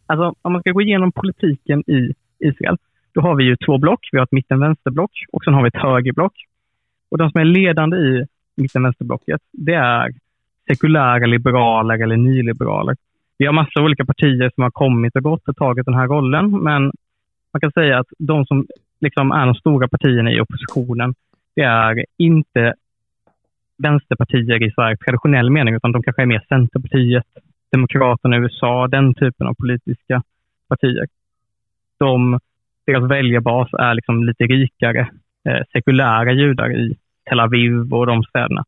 Alltså 0.07 0.35
om 0.41 0.51
man 0.53 0.61
ska 0.61 0.71
gå 0.71 0.81
igenom 0.81 1.11
politiken 1.11 1.79
i 1.87 2.13
Israel, 2.39 2.77
då 3.17 3.21
har 3.21 3.35
vi 3.35 3.43
ju 3.43 3.55
två 3.55 3.77
block. 3.77 4.09
Vi 4.11 4.17
har 4.17 4.25
ett 4.25 4.31
mitten-vänsterblock 4.31 5.11
och 5.31 5.43
sen 5.43 5.53
har 5.53 5.63
vi 5.63 5.67
ett 5.67 5.83
högerblock. 5.83 6.33
Och 7.11 7.17
de 7.17 7.31
som 7.31 7.41
är 7.41 7.45
ledande 7.45 7.97
i 7.97 8.25
mitten-vänsterblocket, 8.55 9.41
det 9.51 9.73
är 9.73 10.11
sekulära 10.67 11.25
liberaler 11.25 12.03
eller 12.03 12.17
nyliberaler. 12.17 12.95
Vi 13.37 13.45
har 13.45 13.53
massa 13.53 13.81
olika 13.81 14.05
partier 14.05 14.51
som 14.55 14.63
har 14.63 14.71
kommit 14.71 15.15
och 15.15 15.23
gått 15.23 15.47
och 15.47 15.55
tagit 15.55 15.85
den 15.85 15.93
här 15.93 16.07
rollen, 16.07 16.63
men 16.63 16.81
man 17.53 17.61
kan 17.61 17.71
säga 17.71 17.99
att 17.99 18.07
de 18.19 18.45
som 18.45 18.65
liksom 18.99 19.31
är 19.31 19.45
de 19.45 19.55
stora 19.55 19.87
partierna 19.87 20.31
i 20.31 20.41
oppositionen, 20.41 21.15
det 21.55 21.61
är 21.61 22.05
inte 22.17 22.73
vänsterpartier 23.77 24.63
i 24.63 24.71
Sverige 24.71 24.97
traditionell 24.97 25.49
mening, 25.49 25.75
utan 25.75 25.91
de 25.91 26.03
kanske 26.03 26.21
är 26.21 26.25
mer 26.25 26.45
Centerpartiet, 26.49 27.25
Demokraterna 27.71 28.37
i 28.37 28.39
USA, 28.39 28.87
den 28.87 29.13
typen 29.13 29.47
av 29.47 29.53
politiska 29.53 30.23
partier. 30.69 31.07
De, 31.99 32.39
deras 32.87 33.11
väljarbas 33.11 33.69
är 33.73 33.93
liksom 33.93 34.23
lite 34.23 34.43
rikare, 34.43 35.09
eh, 35.49 35.61
sekulära 35.71 36.31
judar 36.31 36.77
i 36.77 36.95
Tel 37.29 37.39
Aviv 37.39 37.93
och 37.93 38.07
de 38.07 38.23
städerna. 38.23 38.63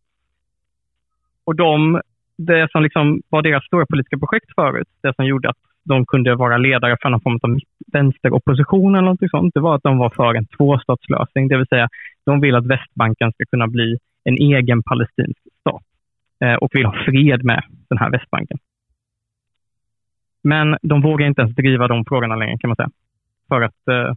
Och 1.44 1.56
de, 1.56 2.02
det 2.38 2.72
som 2.72 2.84
liksom 2.84 3.22
var 3.30 3.42
deras 3.42 3.66
stora 3.66 3.86
politiska 3.86 4.18
projekt 4.18 4.56
förut, 4.56 4.88
det 5.04 5.16
som 5.16 5.26
gjorde 5.26 5.50
att 5.50 5.58
de 5.84 6.06
kunde 6.06 6.36
vara 6.36 6.58
ledare 6.58 6.98
för 7.02 7.10
någon 7.10 7.22
form 7.22 7.40
av 7.42 7.60
vänsteropposition 7.94 8.96
eller 8.96 9.06
något 9.06 9.30
sånt, 9.30 9.54
det 9.54 9.60
var 9.60 9.76
att 9.76 9.84
de 9.84 9.98
var 9.98 10.10
för 10.10 10.36
en 10.36 10.46
tvåstatslösning, 10.46 11.48
det 11.48 11.58
vill 11.58 11.68
säga 11.68 11.88
de 12.26 12.42
vill 12.42 12.56
att 12.56 12.66
Västbanken 12.66 13.32
ska 13.32 13.46
kunna 13.46 13.68
bli 13.68 13.98
en 14.24 14.38
egen 14.38 14.84
palestinsk 14.84 15.40
stat 15.60 15.84
eh, 16.44 16.54
och 16.54 16.70
vill 16.74 16.86
ha 16.86 16.94
fred 17.06 17.46
med 17.46 17.64
den 17.90 17.98
här 17.98 18.10
Västbanken. 18.12 18.58
Men 20.44 20.78
de 20.82 21.02
vågar 21.02 21.28
inte 21.28 21.42
ens 21.42 21.56
driva 21.56 21.88
de 21.88 22.06
frågorna 22.06 22.36
längre 22.36 22.58
kan 22.58 22.68
man 22.68 22.76
säga. 22.76 22.90
För 23.50 23.62
att 23.62 23.88
eh, 23.88 24.14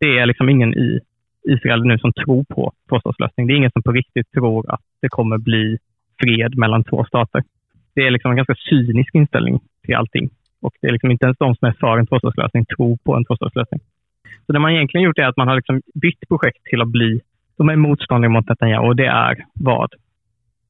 det 0.00 0.18
är 0.18 0.26
liksom 0.26 0.48
ingen 0.48 0.74
i 0.74 1.00
Israel 1.48 1.84
nu 1.84 1.98
som 1.98 2.12
tror 2.12 2.44
på 2.44 2.72
tvåstatslösning. 2.88 3.46
Det 3.46 3.52
är 3.52 3.56
ingen 3.56 3.70
som 3.70 3.82
på 3.82 3.92
riktigt 3.92 4.32
tror 4.32 4.74
att 4.74 4.80
det 5.02 5.08
kommer 5.08 5.38
bli 5.38 5.78
fred 6.20 6.58
mellan 6.58 6.84
två 6.84 7.04
stater. 7.04 7.42
Det 7.94 8.06
är 8.06 8.10
liksom 8.10 8.30
en 8.30 8.36
ganska 8.36 8.54
cynisk 8.54 9.14
inställning 9.14 9.60
till 9.84 9.96
allting. 9.96 10.30
Och 10.60 10.74
det 10.80 10.88
är 10.88 10.92
liksom 10.92 11.10
inte 11.10 11.24
ens 11.24 11.38
de 11.38 11.54
som 11.54 11.68
är 11.68 11.72
för 11.72 11.98
en 11.98 12.06
tvåstatslösning 12.06 12.64
tror 12.64 12.96
på 13.04 13.16
en 13.16 13.24
tvåstatslösning. 13.24 13.80
Så 14.46 14.52
det 14.52 14.58
man 14.58 14.72
egentligen 14.72 15.04
gjort 15.04 15.18
är 15.18 15.26
att 15.26 15.36
man 15.36 15.48
har 15.48 15.56
liksom 15.56 15.82
bytt 15.94 16.28
projekt 16.28 16.64
till 16.64 16.82
att 16.82 16.88
bli, 16.88 17.20
de 17.58 17.68
är 17.68 17.76
motståndare 17.76 18.30
mot 18.30 18.48
Netanyahu 18.48 18.86
och 18.86 18.96
det 18.96 19.06
är 19.06 19.44
vad 19.54 19.90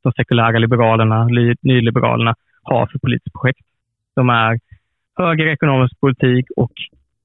de 0.03 0.13
sekulära 0.13 0.59
liberalerna, 0.59 1.25
nyliberalerna 1.63 2.35
har 2.63 2.87
för 2.87 2.99
politiskt 2.99 3.33
projekt. 3.33 3.67
De 4.15 4.31
är 4.31 4.61
höger 5.19 5.47
ekonomisk 5.47 6.01
politik 6.01 6.47
och 6.57 6.73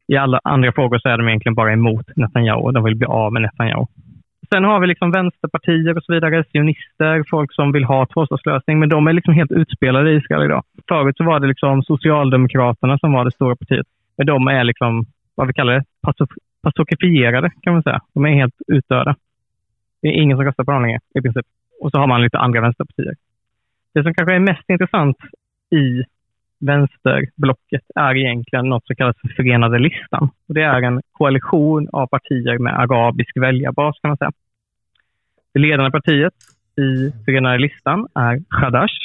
i 0.08 0.18
alla 0.18 0.40
andra 0.44 0.72
frågor 0.72 1.00
så 1.00 1.10
är 1.10 1.18
de 1.18 1.28
egentligen 1.28 1.56
bara 1.56 1.74
emot 1.74 2.06
Netanyahu. 2.16 2.72
De 2.72 2.84
vill 2.84 2.96
bli 2.96 3.08
av 3.08 3.34
med 3.34 3.42
Netanyahu. 3.42 3.86
Sen 4.50 4.64
har 4.64 4.80
vi 4.80 4.88
liksom 4.88 5.12
vänsterpartier 5.12 5.98
och 5.98 6.04
så 6.04 6.14
vidare, 6.14 6.44
sionister, 6.52 7.24
folk 7.30 7.54
som 7.54 7.72
vill 7.72 7.84
ha 7.84 8.06
tvåstatslösning, 8.06 8.80
men 8.80 8.90
de 8.90 9.08
är 9.08 9.14
liksom 9.14 9.34
helt 9.34 9.52
utspelade 9.52 10.12
i 10.12 10.16
Israel 10.16 10.44
idag. 10.44 10.64
Förut 10.88 11.18
så 11.18 11.24
var 11.24 11.40
det 11.40 11.48
liksom 11.48 11.84
Socialdemokraterna 11.84 12.98
som 12.98 13.14
var 13.14 13.26
det 13.26 13.32
stora 13.32 13.56
partiet. 13.56 13.88
Men 14.18 14.28
de 14.28 14.48
är 14.48 14.64
liksom, 14.64 15.06
vad 15.36 15.48
vi 15.48 15.54
kallar 15.54 15.74
det, 15.74 15.84
pasokifierade 16.64 17.52
kan 17.62 17.74
man 17.74 17.84
säga. 17.84 18.02
De 18.14 18.26
är 18.26 18.34
helt 18.34 18.56
utdöda. 18.68 19.16
Det 20.02 20.08
är 20.08 20.12
ingen 20.12 20.38
som 20.38 20.46
röstar 20.46 20.64
på 20.64 20.72
dem 20.72 20.82
längre 20.82 21.00
i 21.16 21.22
princip. 21.22 21.46
Och 21.82 21.92
så 21.92 21.98
har 21.98 22.08
man 22.08 22.22
lite 22.22 22.38
andra 22.38 22.62
vänsterpartier. 22.62 23.16
Det 23.94 24.04
som 24.04 24.14
kanske 24.14 24.34
är 24.34 24.40
mest 24.40 24.70
intressant 24.70 25.18
i 25.76 26.04
vänsterblocket 26.60 27.82
är 27.96 28.18
egentligen 28.18 28.70
något 28.70 28.86
som 28.86 28.96
kallas 28.96 29.16
för 29.22 29.28
Förenade 29.28 29.80
listan. 29.80 30.30
Och 30.48 30.54
det 30.54 30.62
är 30.62 30.82
en 30.82 31.02
koalition 31.12 31.90
av 31.92 32.08
partier 32.08 32.58
med 32.58 32.80
arabisk 32.80 33.38
väljarbas 33.38 34.00
kan 34.02 34.10
man 34.10 34.18
säga. 34.18 34.32
Det 35.54 35.60
ledande 35.60 35.92
partiet 35.92 36.34
i 36.78 37.12
Förenade 37.26 37.58
listan 37.58 38.08
är 38.16 38.44
Khadash, 38.50 38.98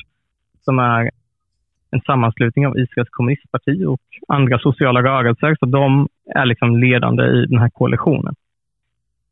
som 0.60 0.78
är 0.78 1.10
en 1.90 2.00
sammanslutning 2.00 2.66
av 2.66 2.78
Israels 2.78 3.08
kommunistparti 3.10 3.84
och 3.84 4.02
andra 4.28 4.58
sociala 4.58 5.02
rörelser. 5.02 5.56
Så 5.60 5.66
de 5.66 6.08
är 6.34 6.46
liksom 6.46 6.76
ledande 6.76 7.22
i 7.22 7.46
den 7.46 7.58
här 7.58 7.70
koalitionen. 7.70 8.34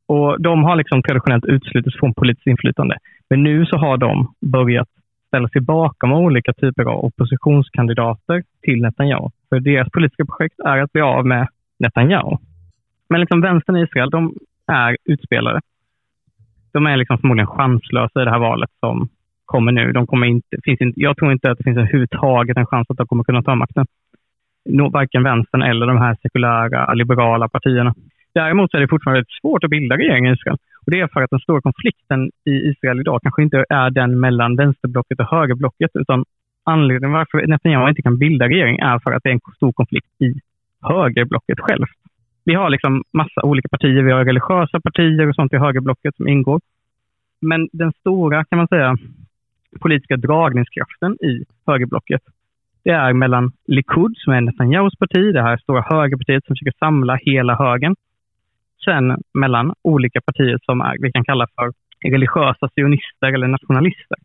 Och 0.07 0.41
De 0.41 0.65
har 0.65 0.77
liksom 0.77 1.03
traditionellt 1.03 1.45
utslutits 1.45 1.97
från 1.97 2.15
politiskt 2.15 2.47
inflytande. 2.47 2.99
Men 3.31 3.43
nu 3.43 3.67
så 3.67 3.77
har 3.77 3.97
de 3.97 4.35
börjat 4.41 4.89
ställa 5.37 5.49
sig 5.49 5.61
bakom 5.61 6.13
olika 6.13 6.53
typer 6.53 6.85
av 6.85 7.05
oppositionskandidater 7.05 8.43
till 8.63 8.83
Netanyahu. 8.83 9.31
För 9.49 9.61
deras 9.61 9.91
politiska 9.91 10.25
projekt 10.25 10.61
är 10.61 10.79
att 10.79 10.93
bli 10.93 11.03
av 11.03 11.27
med 11.27 11.49
Netanyahu. 11.79 12.37
Men 13.09 13.21
liksom 13.21 13.41
vänstern 13.41 13.77
i 13.77 13.83
Israel, 13.83 14.11
de 14.11 14.35
är 14.67 14.97
utspelare. 15.05 15.61
De 16.73 16.87
är 16.87 16.97
liksom 16.97 17.19
förmodligen 17.19 17.47
chanslösa 17.47 18.23
i 18.23 18.25
det 18.25 18.31
här 18.31 18.39
valet 18.39 18.71
som 18.81 19.09
kommer 19.45 19.73
nu. 19.73 19.93
De 19.93 20.07
kommer 20.07 20.27
inte, 20.27 20.57
finns 20.65 20.81
inte, 20.81 21.01
jag 21.01 21.17
tror 21.17 21.33
inte 21.33 21.51
att 21.51 21.59
det 21.59 21.65
finns 21.65 21.79
överhuvudtaget 21.79 22.57
en 22.57 22.67
chans 22.67 22.87
att 22.91 22.97
de 22.97 23.07
kommer 23.07 23.25
kunna 23.25 23.43
ta 23.43 23.55
makten. 23.55 23.87
Varken 24.93 25.23
vänstern 25.23 25.63
eller 25.63 25.87
de 25.87 25.99
här 25.99 26.17
sekulära, 26.23 26.95
liberala 26.95 27.49
partierna. 27.49 27.95
Däremot 28.35 28.75
är 28.75 28.81
det 28.81 28.89
fortfarande 28.89 29.25
svårt 29.41 29.65
att 29.65 29.71
bilda 29.71 29.97
regering 29.97 30.27
i 30.27 30.33
Israel. 30.33 30.59
Och 30.87 30.93
det 30.93 31.01
är 31.01 31.09
för 31.13 31.23
att 31.23 31.31
den 31.31 31.41
stora 31.41 31.61
konflikten 31.61 32.31
i 32.45 32.51
Israel 32.51 33.01
idag 33.01 33.21
kanske 33.23 33.43
inte 33.43 33.65
är 33.69 33.91
den 33.91 34.21
mellan 34.21 34.57
vänsterblocket 34.57 35.21
och 35.21 35.31
högerblocket, 35.31 35.91
utan 35.95 36.25
anledningen 36.65 37.13
varför 37.13 37.47
Netanyahu 37.47 37.89
inte 37.89 38.03
kan 38.03 38.19
bilda 38.19 38.49
regering 38.49 38.79
är 38.79 38.99
för 38.99 39.13
att 39.13 39.23
det 39.23 39.29
är 39.29 39.33
en 39.33 39.41
stor 39.57 39.73
konflikt 39.73 40.23
i 40.23 40.35
högerblocket 40.83 41.61
självt. 41.61 41.99
Vi 42.45 42.55
har 42.55 42.71
liksom 42.71 43.03
massa 43.13 43.43
olika 43.43 43.69
partier. 43.69 44.03
Vi 44.03 44.13
har 44.13 44.25
religiösa 44.25 44.81
partier 44.81 45.29
och 45.29 45.35
sånt 45.35 45.53
i 45.53 45.57
högerblocket 45.57 46.17
som 46.17 46.29
ingår. 46.29 46.61
Men 47.41 47.69
den 47.73 47.93
stora, 47.93 48.45
kan 48.45 48.57
man 48.59 48.69
säga, 48.69 48.97
politiska 49.81 50.17
dragningskraften 50.17 51.13
i 51.13 51.45
högerblocket, 51.67 52.23
det 52.85 52.91
är 52.91 53.13
mellan 53.13 53.53
Likud, 53.67 54.15
som 54.17 54.33
är 54.33 54.41
Netanyahus 54.41 54.97
parti, 54.99 55.33
det 55.35 55.43
här 55.43 55.57
stora 55.57 55.83
högerpartiet 55.83 56.45
som 56.45 56.53
försöker 56.55 56.79
samla 56.79 57.15
hela 57.17 57.55
högen, 57.57 57.97
sen 58.89 59.05
mellan 59.43 59.75
olika 59.83 60.21
partier 60.21 60.59
som 60.63 60.81
är, 60.81 60.97
vi 61.01 61.13
kan 61.13 61.25
kalla 61.25 61.47
för 61.57 61.73
religiösa 62.13 62.69
sionister 62.75 63.31
eller 63.35 63.49
nationalister. 63.49 64.19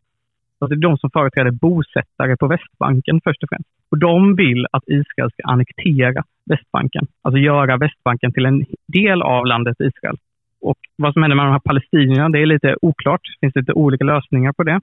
Så 0.58 0.66
det 0.66 0.74
är 0.74 0.88
de 0.88 0.98
som 0.98 1.10
företräder 1.10 1.50
bosättare 1.50 2.36
på 2.36 2.46
Västbanken 2.46 3.20
först 3.24 3.42
och 3.42 3.48
främst. 3.48 3.68
Och 3.90 3.98
de 3.98 4.36
vill 4.36 4.66
att 4.72 4.82
Israel 4.86 5.30
ska 5.30 5.42
annektera 5.44 6.22
Västbanken, 6.50 7.06
alltså 7.22 7.38
göra 7.38 7.76
Västbanken 7.76 8.32
till 8.32 8.46
en 8.46 8.64
del 8.86 9.22
av 9.22 9.46
landet 9.46 9.76
Israel. 9.80 10.16
Och 10.60 10.78
vad 10.96 11.12
som 11.12 11.22
händer 11.22 11.36
med 11.36 11.46
de 11.46 11.52
här 11.52 11.68
palestinierna, 11.70 12.28
det 12.28 12.38
är 12.38 12.46
lite 12.46 12.76
oklart. 12.82 13.20
Det 13.24 13.46
finns 13.46 13.56
lite 13.56 13.72
olika 13.72 14.04
lösningar 14.04 14.52
på 14.52 14.62
det. 14.62 14.80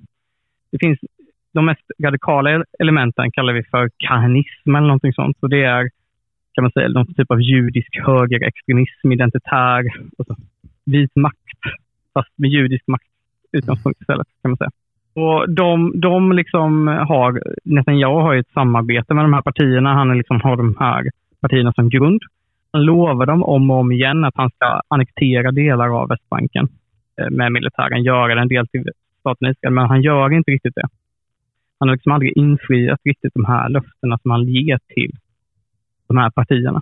Det 0.72 0.80
finns 0.80 1.00
de 1.54 1.66
mest 1.66 1.92
radikala 2.04 2.64
elementen 2.80 3.32
kallar 3.32 3.54
vi 3.54 3.64
för 3.64 3.90
kahanism 3.98 4.76
eller 4.76 4.88
någonting 4.88 5.14
sånt. 5.14 5.38
Så 5.40 5.48
det 5.48 5.64
är 5.64 5.90
kan 6.60 6.64
man 6.64 6.72
säga, 6.72 6.88
någon 6.90 7.14
typ 7.14 7.32
av 7.32 7.42
judisk 7.42 8.00
högerextremism, 8.06 9.12
identitär, 9.12 9.84
alltså 10.18 10.36
vit 10.86 11.16
makt, 11.16 11.60
fast 12.14 12.30
med 12.36 12.50
judisk 12.50 12.88
makt 12.88 13.06
utgångspunkt 13.52 14.02
istället, 14.02 14.28
kan 14.42 14.52
man 14.52 14.58
säga. 14.58 14.70
Och 15.14 15.50
de, 15.50 16.00
de 16.00 16.32
liksom 16.32 16.88
har, 16.88 17.44
Netanyahu 17.64 18.22
har 18.22 18.36
ett 18.36 18.54
samarbete 18.54 19.14
med 19.14 19.24
de 19.24 19.34
här 19.34 19.42
partierna. 19.42 19.94
Han 19.94 20.18
liksom 20.18 20.42
har 20.42 20.58
de 20.58 20.76
här 20.80 21.10
partierna 21.42 21.74
som 21.74 21.90
grund. 21.90 22.22
Han 22.72 22.84
lovar 22.84 23.26
dem 23.26 23.44
om 23.44 23.72
och 23.72 23.78
om 23.78 23.92
igen 23.92 24.26
att 24.26 24.36
han 24.36 24.50
ska 24.50 24.82
annektera 24.88 25.52
delar 25.52 26.02
av 26.02 26.10
Västbanken 26.10 26.68
eh, 27.22 27.30
med 27.30 27.52
militären, 27.52 28.04
göra 28.04 28.36
den 28.36 28.48
del 28.48 28.68
till 28.68 28.90
staten 29.20 29.50
Israel, 29.52 29.74
men 29.74 29.88
han 29.88 30.02
gör 30.02 30.34
inte 30.34 30.52
riktigt 30.52 30.76
det. 30.76 30.88
Han 31.80 31.90
har 31.90 31.96
liksom 31.96 32.12
aldrig 32.12 32.38
infriat 32.38 33.00
riktigt 33.04 33.34
de 33.34 33.46
här 33.46 33.70
löftena 33.70 34.18
som 34.18 34.32
han 34.32 34.44
ger 34.44 34.80
till 34.88 35.12
de 36.10 36.18
här 36.18 36.30
partierna. 36.30 36.82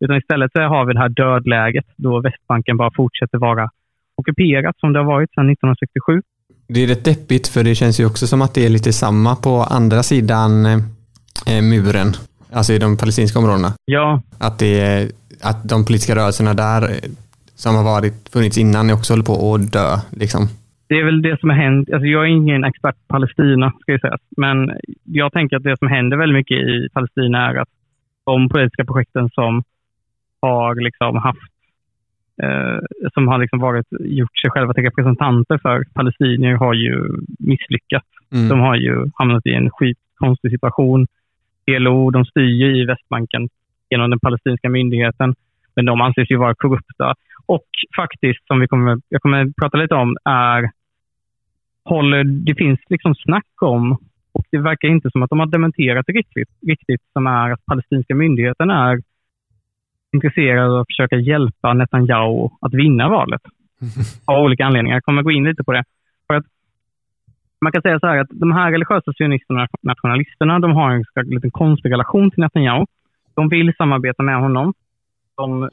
Utan 0.00 0.16
istället 0.16 0.52
så 0.52 0.60
har 0.60 0.84
vi 0.86 0.92
det 0.92 0.98
här 0.98 1.08
dödläget 1.08 1.84
då 1.96 2.20
Västbanken 2.20 2.76
bara 2.76 2.90
fortsätter 2.96 3.38
vara 3.38 3.70
ockuperat 4.14 4.78
som 4.78 4.92
det 4.92 4.98
har 4.98 5.06
varit 5.06 5.30
sedan 5.34 5.50
1967. 5.50 6.22
Det 6.68 6.82
är 6.84 6.86
rätt 6.86 7.04
deppigt 7.04 7.48
för 7.48 7.64
det 7.64 7.74
känns 7.74 8.00
ju 8.00 8.06
också 8.06 8.26
som 8.26 8.42
att 8.42 8.54
det 8.54 8.66
är 8.66 8.70
lite 8.70 8.92
samma 8.92 9.36
på 9.36 9.56
andra 9.78 10.02
sidan 10.02 10.66
eh, 10.66 11.62
muren, 11.62 12.08
alltså 12.52 12.72
i 12.72 12.78
de 12.78 12.96
palestinska 12.96 13.38
områdena. 13.38 13.72
Ja. 13.84 14.22
Att, 14.38 14.58
det 14.58 15.10
att 15.42 15.68
de 15.68 15.84
politiska 15.86 16.16
rörelserna 16.16 16.54
där 16.54 16.82
eh, 16.82 17.10
som 17.54 17.76
har 17.76 17.84
varit, 17.84 18.28
funnits 18.32 18.58
innan 18.58 18.90
också 18.90 19.12
håller 19.12 19.24
på 19.24 19.54
att 19.54 19.72
dö. 19.72 19.96
Liksom. 20.22 20.42
Det 20.88 20.94
är 20.94 21.04
väl 21.04 21.22
det 21.22 21.40
som 21.40 21.50
har 21.50 21.56
hänt. 21.56 21.90
Alltså 21.92 22.06
jag 22.06 22.22
är 22.22 22.28
ingen 22.28 22.64
expert 22.64 22.94
på 22.94 23.14
Palestina, 23.14 23.72
ska 23.80 23.92
jag 23.92 24.00
säga. 24.00 24.18
Men 24.36 24.70
jag 25.04 25.32
tänker 25.32 25.56
att 25.56 25.62
det 25.62 25.78
som 25.78 25.88
händer 25.88 26.16
väldigt 26.16 26.38
mycket 26.40 26.58
i 26.58 26.88
Palestina 26.92 27.50
är 27.50 27.54
att 27.54 27.68
de 28.26 28.48
politiska 28.48 28.84
projekten 28.84 29.30
som 29.30 29.62
har 30.40 30.74
liksom 30.74 31.16
haft 31.16 31.52
eh, 32.42 32.78
som 33.14 33.28
har 33.28 33.38
liksom 33.38 33.58
varit, 33.58 33.86
gjort 34.00 34.38
sig 34.38 34.50
själva 34.50 34.74
till 34.74 34.84
representanter 34.84 35.58
för 35.58 35.84
palestinier 35.94 36.54
har 36.54 36.74
ju 36.74 37.08
misslyckats. 37.38 38.06
Mm. 38.32 38.48
De 38.48 38.60
har 38.60 38.76
ju 38.76 39.06
hamnat 39.14 39.46
i 39.46 39.54
en 39.54 39.70
skitkonstig 39.70 40.50
situation. 40.50 41.06
PLO, 41.66 42.10
de 42.10 42.24
styr 42.24 42.76
i 42.76 42.84
Västbanken 42.84 43.48
genom 43.90 44.10
den 44.10 44.20
palestinska 44.20 44.68
myndigheten, 44.68 45.34
men 45.76 45.84
de 45.84 46.00
anses 46.00 46.30
ju 46.30 46.36
vara 46.36 46.54
korrupta. 46.54 47.14
Och 47.46 47.66
faktiskt, 47.96 48.46
som 48.46 48.60
vi 48.60 48.68
kommer, 48.68 48.98
jag 49.08 49.22
kommer 49.22 49.44
att 49.44 49.56
prata 49.56 49.78
lite 49.78 49.94
om, 49.94 50.16
är 50.24 50.70
håller, 51.84 52.24
det 52.24 52.54
finns 52.54 52.80
liksom 52.88 53.14
snack 53.14 53.62
om 53.62 53.98
det 54.50 54.58
verkar 54.58 54.88
inte 54.88 55.10
som 55.10 55.22
att 55.22 55.30
de 55.30 55.38
har 55.40 55.46
dementerat 55.46 56.06
det 56.06 56.12
riktigt, 56.12 56.48
riktigt 56.66 57.02
som 57.12 57.26
är 57.26 57.50
att 57.50 57.66
palestinska 57.66 58.14
myndigheten 58.14 58.70
är 58.70 59.02
intresserade 60.12 60.70
av 60.70 60.80
att 60.80 60.86
försöka 60.86 61.16
hjälpa 61.16 61.72
Netanyahu 61.72 62.48
att 62.60 62.74
vinna 62.74 63.08
valet. 63.08 63.42
Av 64.24 64.44
olika 64.44 64.64
anledningar. 64.64 64.96
Jag 64.96 65.04
kommer 65.04 65.22
gå 65.22 65.30
in 65.30 65.44
lite 65.44 65.64
på 65.64 65.72
det. 65.72 65.84
För 66.26 66.34
att 66.34 66.44
man 67.60 67.72
kan 67.72 67.82
säga 67.82 68.00
så 68.00 68.06
här 68.06 68.18
att 68.18 68.28
de 68.30 68.52
här 68.52 68.72
religiösa 68.72 69.12
sionisterna, 69.12 69.68
nationalisterna, 69.82 70.58
de 70.58 70.72
har 70.72 70.90
en 70.90 71.04
liten 71.26 71.50
konstig 71.50 71.92
relation 71.92 72.30
till 72.30 72.40
Netanyahu. 72.40 72.86
De 73.34 73.48
vill 73.48 73.72
samarbeta 73.78 74.22
med 74.22 74.40
honom. 74.40 74.74
De 75.36 75.70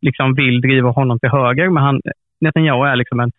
liksom 0.00 0.34
vill 0.34 0.60
driva 0.60 0.90
honom 0.90 1.18
till 1.18 1.30
höger, 1.30 1.68
men 1.68 1.82
han, 1.82 2.00
Netanyahu 2.40 2.86
är 2.88 2.96
liksom 2.96 3.20
en 3.20 3.32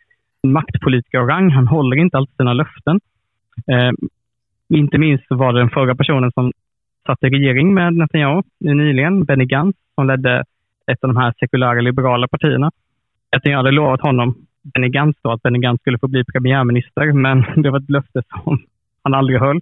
maktpolitiker 0.44 1.18
av 1.18 1.28
rang. 1.28 1.52
Han 1.52 1.68
håller 1.68 1.98
inte 1.98 2.18
alltid 2.18 2.36
sina 2.36 2.54
löften. 2.54 3.00
Eh, 3.68 3.92
inte 4.70 4.98
minst 4.98 5.26
var 5.30 5.54
det 5.54 5.60
den 5.60 5.70
förra 5.70 5.96
personen 5.96 6.32
som 6.32 6.52
satt 7.06 7.24
i 7.24 7.30
regering 7.30 7.74
med 7.74 7.94
Netanyahu 7.94 8.42
nyligen, 8.60 9.26
Benny 9.26 9.46
Gantz, 9.46 9.80
som 9.96 10.08
ledde 10.08 10.44
ett 10.92 11.04
av 11.04 11.14
de 11.14 11.18
här 11.18 11.34
sekulära 11.40 11.82
liberala 11.82 12.28
partierna. 12.28 12.72
Netanyahu 13.34 13.60
hade 13.60 13.72
lovat 13.72 14.02
honom, 14.02 14.36
Benny 14.74 14.90
Gantz, 14.90 15.20
då, 15.22 15.32
att 15.32 15.42
Benny 15.42 15.60
Gantz 15.60 15.82
skulle 15.82 16.00
få 16.00 16.08
bli 16.08 16.24
premiärminister, 16.26 17.12
men 17.12 17.46
det 17.64 17.70
var 17.70 17.80
ett 17.80 17.90
löfte 17.90 18.22
som 18.30 18.60
han 19.04 19.14
aldrig 19.14 19.40
höll. 19.40 19.62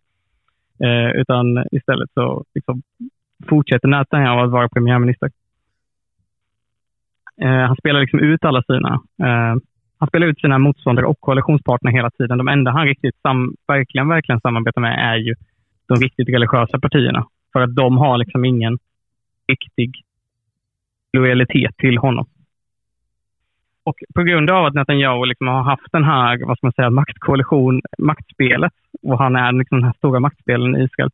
Eh, 0.83 1.21
utan 1.21 1.65
istället 1.71 2.09
så 2.13 2.43
liksom 2.55 2.81
fortsätter 3.49 3.87
Netanyahu 3.87 4.45
att 4.45 4.51
vara 4.51 4.69
premiärminister. 4.69 5.29
Eh, 7.41 7.65
han 7.67 7.75
spelar 7.75 7.99
liksom 7.99 8.19
ut 8.19 8.45
alla 8.45 8.63
sina 8.63 8.93
eh, 9.23 9.55
han 9.99 10.07
spelar 10.07 10.27
ut 10.27 10.39
sina 10.39 10.57
motståndare 10.57 11.05
och 11.05 11.19
koalitionspartner 11.19 11.91
hela 11.91 12.09
tiden. 12.09 12.37
De 12.37 12.47
enda 12.47 12.71
han 12.71 12.85
riktigt 12.85 13.15
sam, 13.21 13.55
verkligen, 13.67 14.07
verkligen 14.07 14.41
samarbetar 14.41 14.81
med 14.81 15.13
är 15.13 15.15
ju 15.15 15.35
de 15.87 15.95
riktigt 15.97 16.29
religiösa 16.29 16.79
partierna. 16.79 17.25
För 17.53 17.61
att 17.61 17.75
de 17.75 17.97
har 17.97 18.17
liksom 18.17 18.45
ingen 18.45 18.77
riktig 19.47 19.91
lojalitet 21.13 21.77
till 21.77 21.97
honom. 21.97 22.25
Och 23.83 23.95
på 24.15 24.23
grund 24.23 24.49
av 24.49 24.65
att 24.65 24.73
Netanyahu 24.73 25.25
liksom 25.25 25.47
har 25.47 25.63
haft 25.63 25.91
den 25.91 26.03
här 26.03 26.45
vad 26.45 26.57
ska 26.57 26.67
man 26.67 26.73
säga, 26.73 26.89
maktkoalition, 26.89 27.81
maktspelet 27.97 28.73
och 29.03 29.19
han 29.19 29.35
är 29.35 29.51
liksom 29.51 29.77
den 29.77 29.85
här 29.85 29.93
stora 29.97 30.19
maktspelen 30.19 30.75
i 30.75 30.83
Israel, 30.83 31.09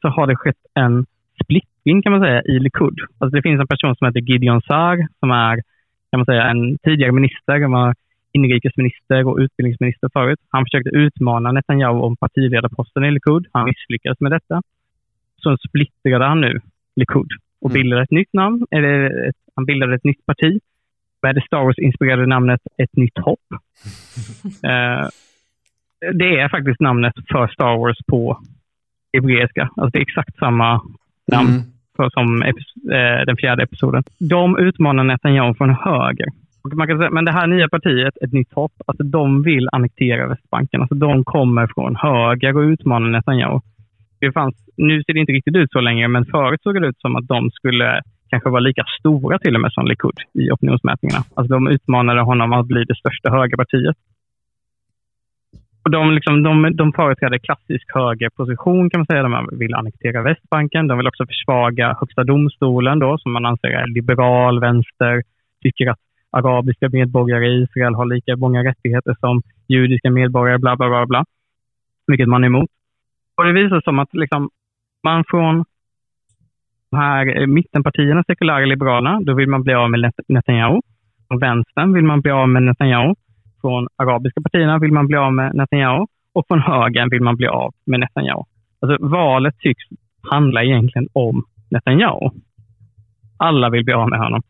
så 0.00 0.08
har 0.08 0.26
det 0.26 0.36
skett 0.36 0.66
en 0.74 1.06
splittring 1.44 2.02
kan 2.02 2.12
man 2.12 2.20
säga 2.20 2.42
i 2.42 2.58
Likud. 2.58 3.00
Alltså 3.18 3.36
det 3.36 3.42
finns 3.42 3.60
en 3.60 3.66
person 3.66 3.96
som 3.96 4.06
heter 4.06 4.20
Gideon 4.20 4.62
Saar 4.62 5.08
som 5.20 5.30
är 5.30 5.62
kan 6.10 6.18
man 6.18 6.26
säga, 6.26 6.50
en 6.50 6.78
tidigare 6.78 7.12
minister. 7.12 7.60
Han 7.60 7.72
var 7.72 7.94
inrikesminister 8.32 9.26
och 9.28 9.38
utbildningsminister 9.38 10.08
förut. 10.12 10.38
Han 10.48 10.64
försökte 10.64 10.90
utmana 10.90 11.52
Netanyahu 11.52 11.98
om 12.00 12.16
partiledarposten 12.16 13.04
i 13.04 13.10
Likud. 13.10 13.46
Han 13.52 13.64
misslyckades 13.64 14.20
med 14.20 14.32
detta. 14.32 14.62
Så 15.42 15.56
splittrade 15.68 16.24
han 16.24 16.40
nu 16.40 16.60
Likud. 16.96 17.30
och 17.60 17.70
Mm. 17.70 17.82
bildade 17.82 18.02
ett 18.02 18.10
nytt 18.10 18.32
namn. 18.32 18.66
Eller 18.70 19.28
ett, 19.28 19.36
han 19.56 19.64
bildade 19.64 19.94
ett 19.94 20.04
nytt 20.04 20.26
parti 20.26 20.60
med 21.22 21.34
det 21.34 21.42
Star 21.46 21.64
Wars-inspirerade 21.64 22.26
namnet 22.26 22.60
Ett 22.78 22.96
nytt 22.96 23.18
hopp. 23.18 23.40
Eh, 24.64 25.08
det 26.12 26.38
är 26.40 26.48
faktiskt 26.48 26.80
namnet 26.80 27.14
för 27.30 27.48
Star 27.48 27.76
Wars 27.78 27.98
på 28.08 28.40
hebreiska. 29.12 29.62
Alltså 29.76 29.90
det 29.92 29.98
är 29.98 30.02
exakt 30.02 30.36
samma 30.38 30.80
namn 31.32 31.48
Mm. 31.50 31.62
för, 31.96 32.10
som 32.10 32.42
eh, 32.42 33.24
den 33.26 33.36
fjärde 33.36 33.62
episoden. 33.62 34.04
De 34.18 34.58
utmanar 34.58 35.04
Netanyahu 35.04 35.54
från 35.54 35.70
höger. 35.74 36.26
Och 36.64 36.76
man 36.76 36.86
kan 36.88 36.98
säga, 36.98 37.10
men 37.10 37.24
det 37.24 37.32
här 37.32 37.46
nya 37.46 37.68
partiet, 37.68 38.14
Ett 38.24 38.32
nytt 38.32 38.52
hopp, 38.52 38.72
alltså 38.86 39.04
de 39.04 39.42
vill 39.42 39.68
annektera 39.72 40.26
Västbanken. 40.28 40.80
Alltså 40.80 40.94
de 40.94 41.24
kommer 41.24 41.66
från 41.74 41.96
höger 41.96 42.56
och 42.56 42.62
utmanar 42.62 43.08
Netanyahu. 43.08 43.60
Det 44.20 44.32
fanns, 44.32 44.54
nu 44.76 45.02
ser 45.02 45.12
det 45.12 45.20
inte 45.20 45.32
riktigt 45.32 45.56
ut 45.56 45.72
så 45.72 45.80
längre, 45.80 46.08
men 46.08 46.24
förut 46.24 46.62
såg 46.62 46.82
det 46.82 46.88
ut 46.88 47.00
som 47.00 47.16
att 47.16 47.28
de 47.28 47.50
skulle 47.50 48.02
kanske 48.30 48.50
vara 48.50 48.60
lika 48.60 48.84
stora 48.98 49.38
till 49.38 49.54
och 49.54 49.60
med 49.60 49.72
som 49.72 49.86
Likud 49.86 50.18
i 50.34 50.50
opinionsmätningarna. 50.50 51.24
Alltså 51.34 51.54
de 51.54 51.68
utmanade 51.68 52.20
honom 52.20 52.52
att 52.52 52.66
bli 52.66 52.84
det 52.84 52.94
största 52.94 53.30
högerpartiet. 53.30 53.96
Och 55.84 55.90
de, 55.90 56.12
liksom, 56.12 56.42
de, 56.42 56.76
de 56.76 56.92
företräder 56.92 57.38
klassisk 57.38 57.86
högerposition 57.94 58.90
kan 58.90 58.98
man 59.00 59.06
säga. 59.06 59.22
De 59.22 59.48
vill 59.58 59.74
annektera 59.74 60.22
Västbanken. 60.22 60.88
De 60.88 60.98
vill 60.98 61.06
också 61.06 61.26
försvaga 61.26 61.96
Högsta 62.00 62.24
domstolen 62.24 62.98
då, 62.98 63.18
som 63.18 63.32
man 63.32 63.46
anser 63.46 63.68
är 63.68 63.86
liberal, 63.86 64.60
vänster, 64.60 65.22
tycker 65.62 65.90
att 65.90 65.98
arabiska 66.32 66.88
medborgare 66.88 67.46
i 67.46 67.62
Israel 67.62 67.94
har 67.94 68.06
lika 68.06 68.36
många 68.36 68.64
rättigheter 68.64 69.16
som 69.20 69.42
judiska 69.68 70.10
medborgare, 70.10 70.58
bla 70.58 70.76
bla 70.76 70.88
bla. 70.88 71.06
bla. 71.06 71.24
Vilket 72.06 72.28
man 72.28 72.44
är 72.44 72.46
emot. 72.46 72.70
Och 73.36 73.44
det 73.44 73.52
visar 73.52 73.76
sig 73.76 73.82
som 73.82 73.98
att 73.98 74.14
liksom, 74.14 74.50
man 75.02 75.24
från 75.28 75.64
de 76.90 76.96
här 76.96 77.40
eh, 77.40 77.46
mittenpartierna, 77.46 78.24
sekulära 78.26 78.64
liberalerna, 78.64 79.20
då 79.20 79.34
vill 79.34 79.48
man 79.48 79.62
bli 79.62 79.74
av 79.74 79.90
med 79.90 80.00
Net- 80.00 80.24
Netanyahu. 80.28 80.80
Från 81.28 81.38
vänstern 81.38 81.92
vill 81.92 82.04
man 82.04 82.20
bli 82.20 82.30
av 82.30 82.48
med 82.48 82.62
Netanyahu. 82.62 83.14
Från 83.60 83.88
arabiska 83.96 84.40
partierna 84.40 84.78
vill 84.78 84.92
man 84.92 85.06
bli 85.06 85.16
av 85.16 85.32
med 85.32 85.54
Netanyahu. 85.54 86.06
Och 86.34 86.44
från 86.48 86.60
högern 86.60 87.10
vill 87.10 87.22
man 87.22 87.36
bli 87.36 87.46
av 87.46 87.74
med 87.84 88.00
Netanyahu. 88.00 88.42
Alltså 88.80 89.06
valet 89.06 89.58
tycks 89.58 89.84
handla 90.30 90.62
egentligen 90.62 91.08
om 91.12 91.44
Netanyahu. 91.70 92.30
Alla 93.36 93.70
vill 93.70 93.84
bli 93.84 93.94
av 93.94 94.10
med 94.10 94.18
honom. 94.18 94.42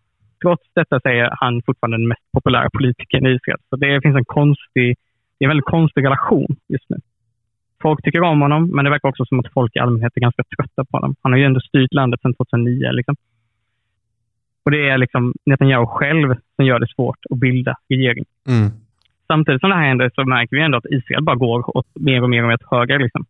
Trots 0.42 0.62
detta 0.74 1.00
så 1.00 1.08
är 1.08 1.28
han 1.40 1.62
fortfarande 1.66 1.96
den 1.96 2.08
mest 2.08 2.32
populära 2.32 2.70
politikern 2.70 3.26
i 3.26 3.30
Israel. 3.30 3.58
Så 3.70 3.76
det 3.76 4.00
finns 4.02 4.16
en 4.16 4.24
konstig, 4.24 4.96
det 5.38 5.44
är 5.44 5.46
en 5.46 5.48
väldigt 5.48 5.74
konstig 5.76 6.04
relation 6.04 6.56
just 6.68 6.90
nu. 6.90 6.96
Folk 7.82 8.04
tycker 8.04 8.22
om 8.22 8.40
honom, 8.40 8.70
men 8.74 8.84
det 8.84 8.90
verkar 8.90 9.08
också 9.08 9.24
som 9.24 9.40
att 9.40 9.52
folk 9.52 9.76
i 9.76 9.78
allmänhet 9.78 10.12
är 10.14 10.20
ganska 10.20 10.42
trötta 10.56 10.84
på 10.84 10.96
honom. 10.96 11.14
Han 11.22 11.32
har 11.32 11.38
ju 11.38 11.44
ändå 11.44 11.60
styrt 11.60 11.92
landet 11.94 12.20
sedan 12.20 12.34
2009. 12.34 12.92
Liksom. 12.92 13.16
Och 14.64 14.70
det 14.70 14.88
är 14.88 14.98
liksom 14.98 15.34
Netanyahu 15.46 15.86
själv 15.86 16.34
som 16.56 16.64
gör 16.64 16.78
det 16.78 16.94
svårt 16.94 17.18
att 17.30 17.38
bilda 17.38 17.76
regering. 17.88 18.24
Mm. 18.48 18.70
Samtidigt 19.26 19.60
som 19.60 19.70
det 19.70 19.76
här 19.76 19.88
händer 19.88 20.10
så 20.14 20.24
märker 20.24 20.56
vi 20.56 20.62
ändå 20.62 20.78
att 20.78 20.90
Israel 20.90 21.22
bara 21.22 21.36
går 21.36 21.76
åt 21.76 21.86
mer 21.94 22.22
och 22.22 22.30
mer 22.30 22.42
och 22.42 22.48
mer 22.48 22.54
åt 22.54 22.70
höger. 22.70 22.98
Liksom. 22.98 23.24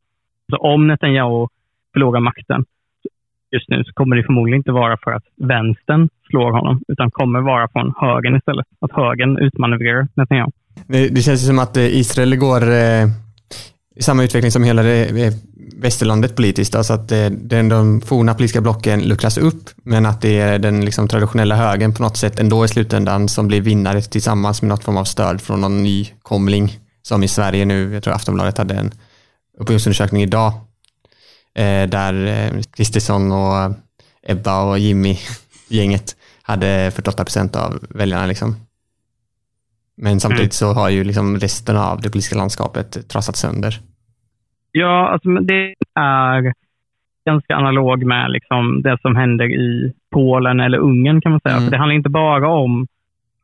Så 0.51 0.57
om 0.57 0.87
Netanyahu 0.87 1.47
förlorar 1.93 2.21
makten 2.21 2.65
just 3.53 3.69
nu 3.69 3.85
så 3.85 3.93
kommer 3.93 4.17
det 4.17 4.23
förmodligen 4.23 4.61
inte 4.61 4.73
vara 4.73 4.97
för 5.05 5.11
att 5.11 5.25
vänstern 5.37 6.09
slår 6.31 6.53
honom, 6.53 6.83
utan 6.89 7.11
kommer 7.11 7.41
vara 7.41 7.69
från 7.69 7.95
högern 7.97 8.37
istället. 8.37 8.67
Att 8.81 8.93
högern 8.93 9.39
utmanövrerar 9.39 10.09
Netanyahu. 10.15 10.51
Det, 10.87 11.09
det 11.09 11.23
känns 11.23 11.43
ju 11.43 11.47
som 11.47 11.59
att 11.59 11.77
eh, 11.77 11.97
Israel 11.97 12.37
går 12.37 12.63
eh, 12.71 13.07
i 13.97 14.03
samma 14.03 14.25
utveckling 14.25 14.51
som 14.51 14.65
hela 14.65 14.83
det 14.83 15.25
eh, 15.25 15.33
västerlandet 15.77 16.37
politiskt. 16.37 16.75
Alltså 16.75 16.93
att 16.93 17.13
eh, 17.13 17.27
den, 17.31 17.69
de 17.69 18.01
forna 18.01 18.35
politiska 18.35 18.61
blocken 18.61 19.03
luckras 19.03 19.39
upp, 19.39 19.71
men 19.85 20.07
att 20.07 20.21
det 20.21 20.39
är 20.39 20.59
den 20.59 20.85
liksom, 20.85 21.09
traditionella 21.09 21.57
högern 21.57 21.95
på 21.95 22.03
något 22.03 22.17
sätt 22.17 22.41
ändå 22.41 22.65
i 22.65 22.69
slutändan 22.69 23.29
som 23.29 23.49
blir 23.49 23.61
vinnare 23.61 24.03
tillsammans 24.03 24.63
med 24.63 24.69
något 24.69 24.85
form 24.85 24.97
av 24.97 25.05
stöd 25.05 25.41
från 25.41 25.61
någon 25.61 25.83
nykomling. 25.83 26.79
Som 27.05 27.23
i 27.23 27.29
Sverige 27.29 27.65
nu, 27.65 27.95
jag 27.95 28.03
tror 28.03 28.15
Aftonbladet 28.15 28.59
hade 28.59 28.75
en 28.75 28.91
opinionsundersökning 29.59 30.23
idag, 30.23 30.53
där 31.89 32.27
eh, 32.27 32.63
Kristersson 32.77 33.33
och 33.33 33.75
Ebba 34.23 34.71
och 34.71 34.79
Jimmy, 34.79 35.17
gänget, 35.69 36.17
hade 36.43 36.91
48 36.91 37.25
procent 37.25 37.57
av 37.57 37.79
väljarna. 37.91 38.27
Liksom. 38.27 38.55
Men 39.97 40.21
samtidigt 40.21 40.53
så 40.53 40.73
har 40.73 40.91
ju 40.91 41.05
liksom 41.05 41.37
resten 41.37 41.77
av 41.77 42.01
det 42.01 42.11
politiska 42.11 42.37
landskapet 42.37 43.09
trasat 43.09 43.37
sönder. 43.37 43.75
Ja, 44.73 45.09
alltså, 45.09 45.29
det 45.29 45.75
är 45.95 46.53
ganska 47.25 47.57
analog 47.57 48.05
med 48.05 48.31
liksom, 48.31 48.83
det 48.83 48.99
som 49.03 49.17
händer 49.17 49.45
i 49.45 49.93
Polen 50.11 50.61
eller 50.61 50.79
Ungern 50.79 51.21
kan 51.21 51.33
man 51.33 51.41
säga. 51.41 51.57
Mm. 51.57 51.65
För 51.65 51.71
det 51.71 51.79
handlar 51.79 51.95
inte 51.97 52.09
bara 52.09 52.49
om 52.49 52.87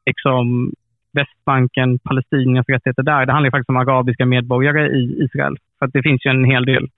liksom, 0.06 0.72
Västbanken, 1.12 1.98
palestiniernas 1.98 2.68
rättigheter 2.68 3.02
där. 3.02 3.26
Det 3.26 3.32
handlar 3.32 3.50
faktiskt 3.50 3.68
om 3.68 3.76
arabiska 3.76 4.26
medborgare 4.26 4.88
i 4.88 5.24
Israel. 5.24 5.56
För 5.78 5.86
det 5.86 6.02
finns 6.02 6.26
ju 6.26 6.30
en 6.30 6.44
hel 6.44 6.64
del, 6.64 6.88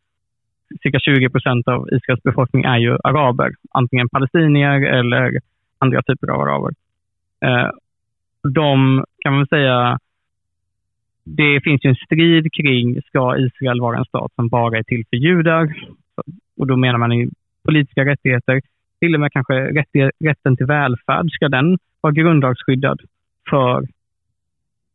cirka 0.83 1.01
20 1.01 1.31
procent 1.31 1.69
av 1.69 1.89
Israels 1.93 2.23
befolkning 2.23 2.65
är 2.65 2.79
ju 2.79 2.99
araber. 3.05 3.55
Antingen 3.71 4.09
palestinier 4.09 4.83
eller 4.83 5.41
andra 5.79 6.03
typer 6.03 6.31
av 6.31 6.41
araber. 6.41 6.75
Eh, 7.45 7.71
de 8.43 9.05
kan 9.19 9.35
man 9.35 9.47
säga 9.47 9.99
det 11.25 11.61
finns 11.65 11.85
ju 11.85 11.89
en 11.89 11.97
strid 11.97 12.53
kring, 12.53 13.03
ska 13.03 13.37
Israel 13.39 13.81
vara 13.81 13.99
en 13.99 14.05
stat 14.05 14.33
som 14.35 14.49
bara 14.49 14.79
är 14.79 14.83
till 14.83 15.05
för 15.11 15.17
judar? 15.17 15.75
Och 16.57 16.67
då 16.67 16.77
menar 16.77 16.99
man 16.99 17.13
ju 17.13 17.31
politiska 17.65 18.05
rättigheter, 18.05 18.61
till 19.01 19.15
och 19.15 19.21
med 19.21 19.33
kanske 19.33 19.55
rätt, 19.55 20.13
rätten 20.25 20.57
till 20.57 20.67
välfärd, 20.67 21.31
ska 21.31 21.49
den 21.49 21.79
vara 22.01 22.13
grundlagsskyddad 22.13 23.01
för 23.51 23.87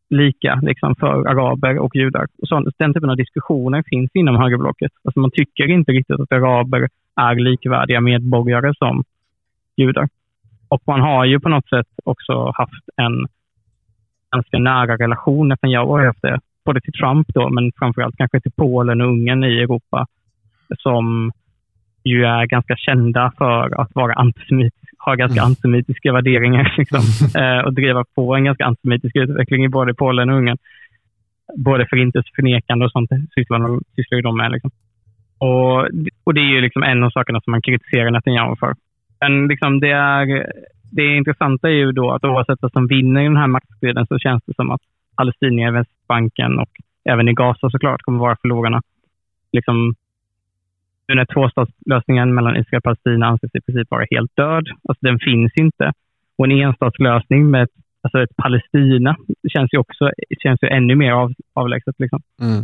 lika 0.09 0.59
liksom, 0.61 0.95
för 0.95 1.27
araber 1.27 1.79
och 1.79 1.95
judar? 1.95 2.27
Och 2.41 2.47
så, 2.47 2.71
den 2.77 2.93
typen 2.93 3.09
av 3.09 3.17
diskussioner 3.17 3.83
finns 3.89 4.11
inom 4.13 4.35
högerblocket. 4.35 4.91
Alltså 5.03 5.19
man 5.19 5.31
tycker 5.31 5.71
inte 5.71 5.91
riktigt 5.91 6.19
att 6.19 6.31
araber 6.31 6.89
är 7.15 7.35
likvärdiga 7.35 8.01
medborgare 8.01 8.73
som 8.77 9.03
judar. 9.77 10.09
Och 10.67 10.81
man 10.87 11.01
har 11.01 11.25
ju 11.25 11.39
på 11.39 11.49
något 11.49 11.69
sätt 11.69 11.87
också 12.03 12.51
haft 12.55 12.83
en 12.95 13.27
ganska 14.31 14.59
nära 14.59 14.97
relation. 14.97 15.47
Netanyahu 15.47 15.87
har 15.87 16.05
haft 16.05 16.21
det, 16.21 16.39
både 16.65 16.81
till 16.81 16.93
Trump 16.93 17.27
då, 17.27 17.49
men 17.49 17.71
framförallt 17.79 18.17
kanske 18.17 18.41
till 18.41 18.51
Polen 18.51 19.01
och 19.01 19.07
Ungern 19.07 19.43
i 19.43 19.61
Europa, 19.61 20.07
som 20.79 21.31
ju 22.03 22.25
är 22.25 22.45
ganska 22.45 22.75
kända 22.75 23.31
för 23.37 23.81
att 23.81 23.95
vara 23.95 24.13
antisemitiska 24.13 24.94
ha 25.05 25.15
ganska 25.15 25.39
Mm. 25.39 25.49
antisemitiska 25.49 26.13
värderingar 26.13 26.73
liksom, 26.77 27.01
eh, 27.41 27.59
och 27.65 27.73
driva 27.73 28.03
på 28.15 28.35
en 28.35 28.45
ganska 28.45 28.65
antisemitisk 28.65 29.15
utveckling 29.15 29.65
i 29.65 29.69
både 29.69 29.93
Polen 29.93 30.29
och 30.29 30.37
Ungern. 30.37 30.57
Både 31.57 31.87
förintelseförnekande 31.89 32.85
och 32.85 32.91
sånt 32.91 33.09
sysslar, 33.35 34.21
de 34.21 34.37
med. 34.37 34.51
Liksom. 34.51 34.71
Och, 35.37 35.79
och 36.23 36.33
det 36.33 36.41
är 36.41 36.51
ju 36.55 36.61
liksom 36.61 36.83
en 36.83 37.03
av 37.03 37.09
sakerna 37.09 37.41
som 37.41 37.51
man 37.51 37.61
kritiserar 37.61 38.11
Netanyahu 38.11 38.55
för. 38.55 38.73
Men 39.19 39.47
liksom 39.47 39.79
det, 39.79 39.91
är, 39.91 40.51
det 40.91 41.15
intressanta 41.15 41.67
är 41.67 41.73
ju 41.73 41.91
då 41.91 42.11
att 42.11 42.23
oavsett 42.23 42.61
vad 42.61 42.71
som 42.71 42.87
vinner 42.87 43.21
i 43.21 43.23
den 43.23 43.37
här 43.37 43.47
maktstriden 43.47 44.07
så 44.07 44.19
känns 44.19 44.43
det 44.45 44.53
som 44.55 44.71
att 44.71 44.81
palestinier 45.17 45.67
i 45.67 45.71
Västbanken 45.71 46.59
och 46.59 46.69
även 47.09 47.27
i 47.27 47.33
Gaza 47.33 47.69
såklart 47.69 48.01
kommer 48.01 48.19
vara 48.19 48.37
förlorarna. 48.41 48.81
Liksom, 49.51 49.95
nu 51.07 51.15
när 51.15 51.25
tvåstatslösningen 51.25 52.33
mellan 52.33 52.57
Israel 52.57 52.77
och 52.77 52.83
Palestina 52.83 53.25
anses 53.25 53.55
i 53.55 53.61
princip 53.61 53.91
vara 53.91 54.05
helt 54.11 54.35
död. 54.35 54.67
Alltså 54.89 55.05
den 55.05 55.19
finns 55.19 55.51
inte. 55.55 55.93
Och 56.37 56.45
en 56.45 56.51
enstatslösning 56.51 57.51
med 57.51 57.63
ett, 57.63 57.69
alltså 58.01 58.21
ett 58.21 58.35
Palestina 58.35 59.15
känns 59.53 59.73
ju 59.73 59.77
också 59.77 60.11
känns 60.43 60.63
ju 60.63 60.67
ännu 60.67 60.95
mer 60.95 61.11
av, 61.11 61.33
avlägset. 61.53 61.95
Liksom. 61.99 62.21
Mm. 62.41 62.63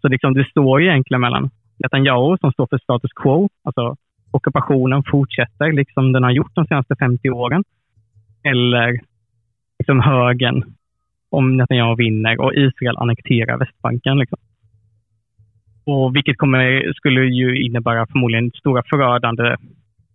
Så 0.00 0.08
liksom, 0.08 0.34
det 0.34 0.44
står 0.44 0.80
ju 0.80 0.88
egentligen 0.88 1.20
mellan 1.20 1.50
Netanyahu 1.78 2.36
som 2.40 2.52
står 2.52 2.66
för 2.66 2.78
status 2.78 3.10
quo, 3.12 3.48
alltså 3.62 3.96
ockupationen 4.30 5.02
fortsätter 5.10 5.72
liksom 5.72 6.12
den 6.12 6.22
har 6.22 6.30
gjort 6.30 6.54
de 6.54 6.66
senaste 6.66 6.96
50 6.96 7.30
åren, 7.30 7.64
eller 8.42 9.00
liksom 9.78 10.00
högern 10.00 10.64
om 11.30 11.56
Netanyahu 11.56 11.96
vinner 11.96 12.40
och 12.40 12.54
Israel 12.54 12.96
annekterar 12.96 13.58
Västbanken. 13.58 14.18
Liksom. 14.18 14.38
Och 15.92 16.16
vilket 16.16 16.36
kommer, 16.36 16.92
skulle 16.92 17.20
ju 17.24 17.64
innebära 17.66 18.06
förmodligen 18.06 18.50
stora 18.50 18.82
förödande 18.90 19.56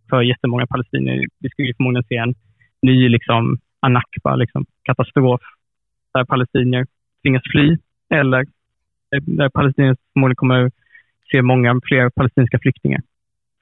för 0.09 0.21
jättemånga 0.21 0.67
palestinier. 0.67 1.25
Vi 1.39 1.49
skulle 1.49 1.73
förmodligen 1.77 2.03
se 2.03 2.15
en 2.15 2.33
ny 2.81 3.09
liksom, 3.09 3.57
anakba, 3.79 4.35
liksom, 4.35 4.65
katastrof, 4.83 5.41
där 6.13 6.25
palestinier 6.25 6.85
tvingas 7.21 7.43
fly 7.51 7.77
eller 8.09 8.45
där 9.21 9.49
palestinier 9.49 9.95
förmodligen 10.13 10.35
kommer 10.35 10.71
se 11.31 11.41
många 11.41 11.79
fler 11.83 12.09
palestinska 12.09 12.59
flyktingar. 12.59 13.01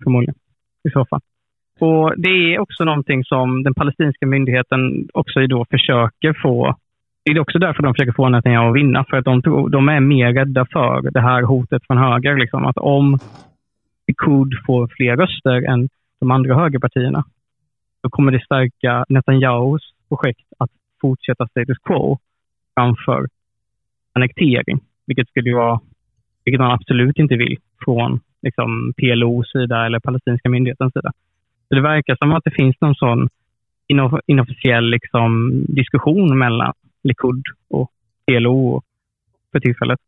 Förmodligen, 0.03 0.35
i 0.89 0.91
så 0.91 1.05
fall. 1.05 1.21
Och 1.79 2.13
Det 2.17 2.29
är 2.29 2.59
också 2.59 2.83
någonting 2.83 3.23
som 3.23 3.63
den 3.63 3.73
palestinska 3.73 4.25
myndigheten 4.25 5.07
också 5.13 5.47
då 5.47 5.65
försöker 5.69 6.41
få 6.41 6.75
det 7.25 7.31
är 7.31 7.39
också 7.39 7.59
därför 7.59 7.83
de 7.83 7.93
försöker 7.93 8.11
få 8.11 8.29
Netanyahu 8.29 8.69
att 8.69 8.75
vinna, 8.75 9.05
för 9.09 9.17
att 9.17 9.25
de, 9.25 9.41
de 9.71 9.89
är 9.89 9.99
mer 9.99 10.33
rädda 10.33 10.65
för 10.65 11.11
det 11.11 11.21
här 11.21 11.41
hotet 11.41 11.87
från 11.87 11.97
höger. 11.97 12.37
Liksom. 12.37 12.65
Att 12.65 12.77
om 12.77 13.19
Likud 14.07 14.53
får 14.65 14.87
fler 14.87 15.17
röster 15.17 15.69
än 15.69 15.89
de 16.19 16.31
andra 16.31 16.55
högerpartierna 16.55 17.23
så 18.01 18.09
kommer 18.09 18.31
det 18.31 18.45
stärka 18.45 19.05
Netanyahus 19.09 19.81
projekt 20.09 20.47
att 20.57 20.69
fortsätta 21.01 21.47
status 21.47 21.77
quo 21.77 22.19
framför 22.75 23.27
annektering, 24.13 24.79
vilket 25.07 25.29
skulle 25.29 25.55
vara, 25.55 25.79
vilket 26.45 26.59
man 26.61 26.71
absolut 26.71 27.17
inte 27.19 27.35
vill 27.35 27.57
från 27.85 28.19
liksom, 28.41 28.93
PLOs 28.97 29.51
sida 29.51 29.85
eller 29.85 29.99
palestinska 29.99 30.49
myndighetens 30.49 30.93
sida. 30.93 31.11
Så 31.67 31.75
det 31.75 31.81
verkar 31.81 32.15
som 32.15 32.31
att 32.31 32.43
det 32.43 32.51
finns 32.51 32.75
någon 32.81 32.95
sån 32.95 33.29
inofficiell 34.27 34.89
liksom, 34.89 35.51
diskussion 35.67 36.37
mellan 36.37 36.73
Likud 37.03 37.43
och 37.69 37.91
PLO 38.25 38.81
för 39.51 39.59
tillfället. 39.59 39.99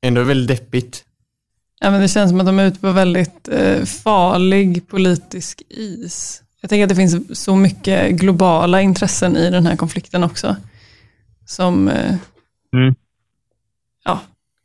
Ändå 0.00 0.22
väldigt 0.22 0.58
deppigt. 0.58 1.04
Ja, 1.80 1.90
men 1.90 2.00
det 2.00 2.08
känns 2.08 2.30
som 2.30 2.40
att 2.40 2.46
de 2.46 2.58
är 2.58 2.66
ute 2.66 2.80
på 2.80 2.92
väldigt 2.92 3.48
eh, 3.48 3.84
farlig 3.84 4.88
politisk 4.88 5.62
is. 5.68 6.42
Jag 6.60 6.70
tänker 6.70 6.82
att 6.82 6.88
det 6.88 6.94
finns 6.94 7.42
så 7.42 7.56
mycket 7.56 8.10
globala 8.10 8.80
intressen 8.80 9.36
i 9.36 9.50
den 9.50 9.66
här 9.66 9.76
konflikten 9.76 10.24
också. 10.24 10.56
Som 11.44 11.88
eh, 11.88 12.14
mm. 12.72 12.94
ja, 14.04 14.20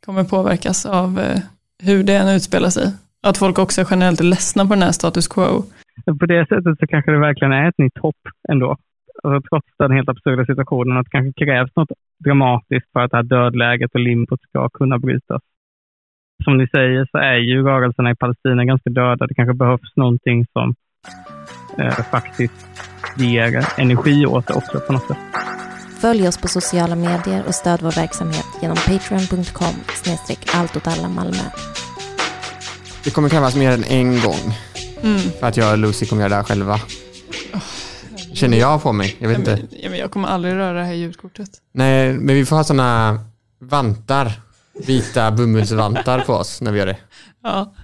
kommer 0.06 0.24
påverkas 0.24 0.86
av 0.86 1.20
eh, 1.20 1.40
hur 1.82 2.04
det 2.04 2.16
än 2.16 2.28
utspelar 2.28 2.70
sig. 2.70 2.92
Att 3.22 3.38
folk 3.38 3.58
också 3.58 3.84
generellt 3.90 4.20
är 4.20 4.24
ledsna 4.24 4.66
på 4.66 4.74
den 4.74 4.82
här 4.82 4.92
status 4.92 5.28
quo. 5.28 5.64
På 6.20 6.26
det 6.26 6.46
sättet 6.48 6.78
så 6.80 6.86
kanske 6.86 7.10
det 7.10 7.18
verkligen 7.18 7.52
är 7.52 7.68
ett 7.68 7.78
nytt 7.78 7.98
hopp 7.98 8.28
ändå. 8.48 8.76
Alltså, 9.22 9.48
trots 9.48 9.68
den 9.78 9.92
helt 9.92 10.08
absurda 10.08 10.46
situationen, 10.46 10.96
att 10.96 11.04
det 11.04 11.10
kanske 11.10 11.44
krävs 11.44 11.76
något 11.76 11.88
dramatiskt 12.24 12.92
för 12.92 13.00
att 13.00 13.10
det 13.10 13.16
här 13.16 13.22
dödläget 13.22 13.94
och 13.94 14.00
limbot 14.00 14.42
ska 14.42 14.68
kunna 14.68 14.98
brytas. 14.98 15.42
Som 16.44 16.56
ni 16.58 16.68
säger 16.68 17.08
så 17.10 17.18
är 17.18 17.36
ju 17.36 17.62
rörelserna 17.62 18.10
i 18.10 18.16
Palestina 18.16 18.64
ganska 18.64 18.90
döda. 18.90 19.26
Det 19.26 19.34
kanske 19.34 19.54
behövs 19.54 19.96
någonting 19.96 20.46
som 20.52 20.74
eh, 21.78 21.90
faktiskt 21.90 22.68
ger 23.16 23.80
energi 23.80 24.26
åt 24.26 24.46
det 24.46 24.54
också 24.54 24.80
på 24.80 24.92
något 24.92 25.06
sätt. 25.06 25.16
Följ 26.00 26.28
oss 26.28 26.40
på 26.40 26.48
sociala 26.48 26.96
medier 26.96 27.46
och 27.46 27.54
stöd 27.54 27.80
vår 27.82 27.92
verksamhet 27.92 28.46
genom 28.62 28.76
patreon.com 28.76 29.74
snedstreck 29.88 30.38
allt 30.54 30.76
åt 30.76 30.86
alla 30.86 31.08
Malmö. 31.08 31.44
Det 33.04 33.10
kommer 33.10 33.28
krävas 33.28 33.56
mer 33.56 33.70
än 33.70 33.84
en 33.84 34.20
gång 34.20 34.44
mm. 35.02 35.18
för 35.40 35.46
att 35.46 35.56
jag 35.56 35.72
och 35.72 35.78
Lucy 35.78 36.06
kommer 36.06 36.22
göra 36.22 36.28
det 36.28 36.36
här 36.36 36.42
själva. 36.42 36.74
Känner 38.38 38.58
jag 38.58 38.82
på 38.82 38.92
mig. 38.92 39.16
Jag 39.18 39.28
vet 39.28 39.38
inte. 39.38 39.62
Ja, 39.70 39.90
men 39.90 39.98
jag 39.98 40.10
kommer 40.10 40.28
aldrig 40.28 40.54
röra 40.54 40.78
det 40.78 40.84
här 40.84 40.92
ljudkortet. 40.92 41.50
Nej, 41.72 42.12
men 42.12 42.34
vi 42.34 42.46
får 42.46 42.56
ha 42.56 42.64
sådana 42.64 43.20
vantar. 43.60 44.32
Vita 44.86 45.30
bomullsvantar 45.30 46.20
på 46.20 46.34
oss 46.34 46.60
när 46.60 46.72
vi 46.72 46.78
gör 46.78 46.86
det. 46.86 46.96
Ja. 47.42 47.74